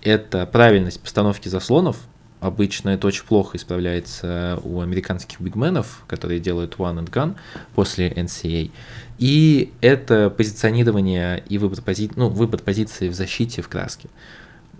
[0.00, 1.98] это правильность постановки заслонов,
[2.40, 7.36] Обычно это очень плохо исправляется у американских бигменов, которые делают one and gun
[7.74, 8.70] после NCA.
[9.18, 12.10] И это позиционирование и выбор, пози...
[12.16, 14.08] ну, выбор позиции в защите в краске.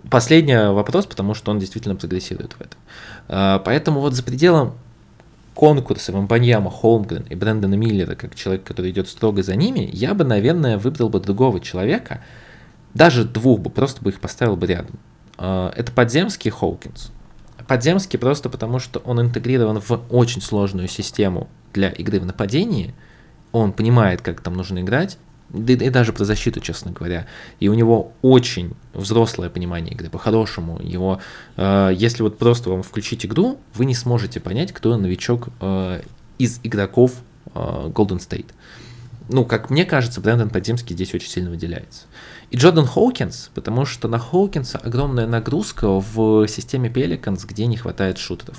[0.09, 2.79] Последний вопрос, потому что он действительно прогрессирует в этом.
[3.27, 4.73] А, поэтому вот за пределом
[5.53, 10.23] конкурса Вампаньяма, Холмгрен и Брэндона Миллера, как человек, который идет строго за ними, я бы,
[10.23, 12.23] наверное, выбрал бы другого человека,
[12.95, 14.97] даже двух бы, просто бы их поставил бы рядом.
[15.37, 17.11] А, это подземский Хоукинс.
[17.71, 22.93] Подземский просто потому, что он интегрирован в очень сложную систему для игры в нападении.
[23.53, 25.17] Он понимает, как там нужно играть,
[25.53, 27.27] и, и даже про защиту, честно говоря.
[27.61, 30.81] И у него очень взрослое понимание игры, по-хорошему.
[30.81, 31.21] Его,
[31.55, 36.01] э, если вот просто вам включить игру, вы не сможете понять, кто новичок э,
[36.39, 37.13] из игроков
[37.55, 38.47] э, Golden State.
[39.29, 42.01] Ну, как мне кажется, Брэндон Подземский здесь очень сильно выделяется.
[42.51, 48.17] И Джордан Хоукинс, потому что на Хоукинса огромная нагрузка в системе Pelicans, где не хватает
[48.17, 48.57] шутеров.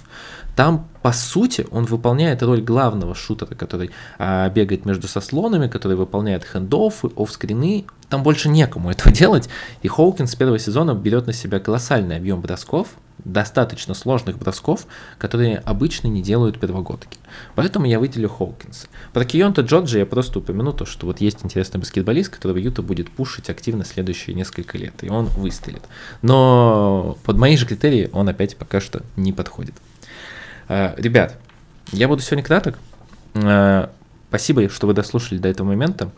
[0.56, 6.42] Там, по сути, он выполняет роль главного шутера, который а, бегает между сослонами, который выполняет
[6.42, 7.84] хендоффы, офскрины.
[8.08, 9.50] Там больше некому этого делать.
[9.82, 12.88] И Хоукинс с первого сезона берет на себя колоссальный объем бросков,
[13.24, 14.86] достаточно сложных бросков,
[15.18, 17.18] которые обычно не делают первогодки.
[17.54, 18.88] Поэтому я выделю Хоукинса.
[19.12, 23.10] Про Кионта Джорджа я просто упомяну то, что вот есть интересный баскетболист, которого Юта будет
[23.10, 25.82] пушить активно следующие несколько лет, и он выстрелит.
[26.22, 29.74] Но под мои же критерии он опять пока что не подходит.
[30.68, 31.38] А, ребят,
[31.92, 32.78] я буду сегодня краток.
[33.34, 33.90] А,
[34.28, 36.10] спасибо, что вы дослушали до этого момента.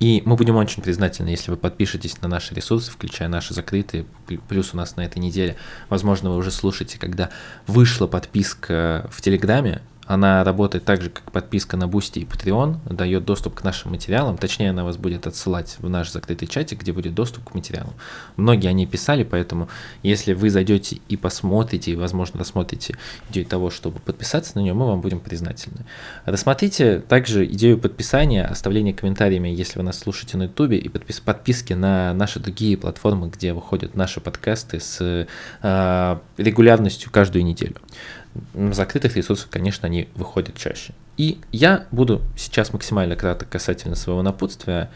[0.00, 4.06] И мы будем очень признательны, если вы подпишетесь на наши ресурсы, включая наши закрытые.
[4.48, 5.56] Плюс у нас на этой неделе,
[5.88, 7.30] возможно, вы уже слушаете, когда
[7.66, 13.26] вышла подписка в Телеграме, она работает так же, как подписка на Boosty и Patreon, дает
[13.26, 17.14] доступ к нашим материалам, точнее она вас будет отсылать в наш закрытый чатик, где будет
[17.14, 17.92] доступ к материалам.
[18.36, 19.68] Многие они писали, поэтому
[20.02, 22.96] если вы зайдете и посмотрите, и, возможно, рассмотрите
[23.28, 25.84] идею того, чтобы подписаться на нее, мы вам будем признательны.
[26.24, 31.74] Рассмотрите также идею подписания, оставления комментариями, если вы нас слушаете на YouTube, и подпис подписки
[31.74, 35.26] на наши другие платформы, где выходят наши подкасты с
[35.62, 37.76] э, регулярностью каждую неделю
[38.54, 40.92] на закрытых ресурсах, конечно, они выходят чаще.
[41.16, 44.90] И я буду сейчас максимально кратко касательно своего напутствия.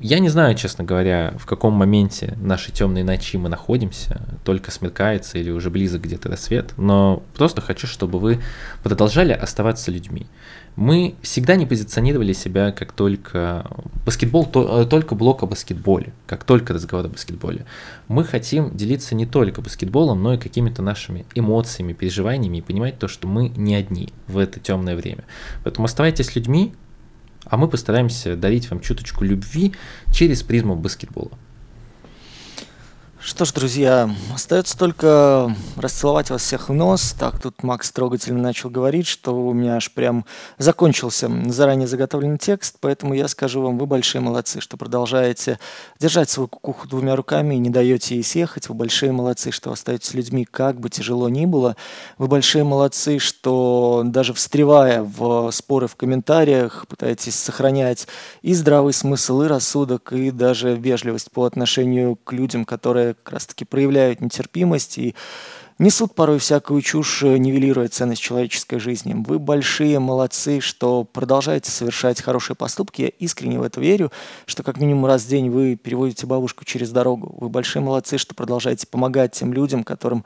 [0.00, 5.38] Я не знаю, честно говоря, в каком моменте нашей темной ночи мы находимся, только смеркается
[5.38, 8.38] или уже близок где-то рассвет, но просто хочу, чтобы вы
[8.84, 10.28] продолжали оставаться людьми.
[10.76, 13.66] Мы всегда не позиционировали себя как только
[14.06, 17.66] баскетбол, то, э, только блок о баскетболе, как только разговор о баскетболе.
[18.06, 23.08] Мы хотим делиться не только баскетболом, но и какими-то нашими эмоциями, переживаниями и понимать то,
[23.08, 25.24] что мы не одни в это темное время.
[25.64, 26.72] Поэтому оставайтесь людьми,
[27.48, 29.74] а мы постараемся дарить вам чуточку любви
[30.12, 31.32] через призму баскетбола.
[33.20, 37.16] Что ж, друзья, остается только расцеловать вас всех в нос.
[37.18, 40.24] Так, тут Макс трогательно начал говорить, что у меня аж прям
[40.56, 45.58] закончился заранее заготовленный текст, поэтому я скажу вам, вы большие молодцы, что продолжаете
[45.98, 48.68] держать свою кукуху двумя руками и не даете ей съехать.
[48.68, 51.76] Вы большие молодцы, что остаетесь людьми, как бы тяжело ни было.
[52.18, 58.06] Вы большие молодцы, что даже встревая в споры в комментариях, пытаетесь сохранять
[58.42, 63.64] и здравый смысл, и рассудок, и даже вежливость по отношению к людям, которые как раз-таки
[63.64, 65.14] проявляют нетерпимость и
[65.78, 69.14] несут порой всякую чушь, э, нивелируя ценность человеческой жизни.
[69.26, 73.02] Вы большие молодцы, что продолжаете совершать хорошие поступки.
[73.02, 74.10] Я искренне в это верю,
[74.46, 77.34] что как минимум раз в день вы переводите бабушку через дорогу.
[77.38, 80.24] Вы большие молодцы, что продолжаете помогать тем людям, которым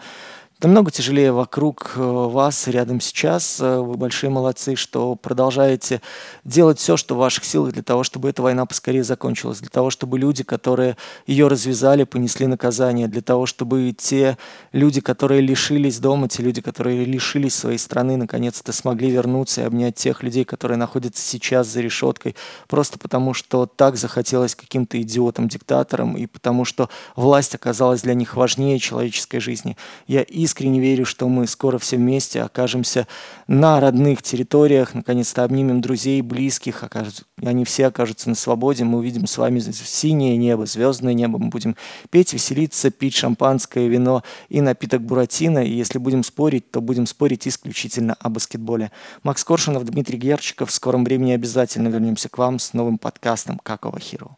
[0.63, 3.59] Намного тяжелее вокруг э, вас, рядом сейчас.
[3.61, 6.01] Э, вы большие молодцы, что продолжаете
[6.45, 9.91] делать все, что в ваших силах для того, чтобы эта война поскорее закончилась, для того,
[9.91, 14.39] чтобы люди, которые ее развязали, понесли наказание, для того, чтобы те
[14.71, 19.97] люди, которые лишились дома, те люди, которые лишились своей страны, наконец-то смогли вернуться и обнять
[19.97, 22.37] тех людей, которые находятся сейчас за решеткой,
[22.69, 28.79] просто потому что так захотелось каким-то идиотам-диктаторам и потому что власть оказалась для них важнее
[28.79, 29.77] человеческой жизни.
[30.07, 33.07] Я искренне искренне верю, что мы скоро все вместе окажемся
[33.47, 39.27] на родных территориях, наконец-то обнимем друзей, близких, окажутся, они все окажутся на свободе, мы увидим
[39.27, 41.75] с вами синее небо, звездное небо, мы будем
[42.11, 47.49] петь, веселиться, пить шампанское, вино и напиток Буратино, и если будем спорить, то будем спорить
[47.49, 48.93] исключительно о баскетболе.
[49.23, 53.99] Макс Коршунов, Дмитрий Герчиков, в скором времени обязательно вернемся к вам с новым подкастом «Какого
[53.99, 54.37] Хиро».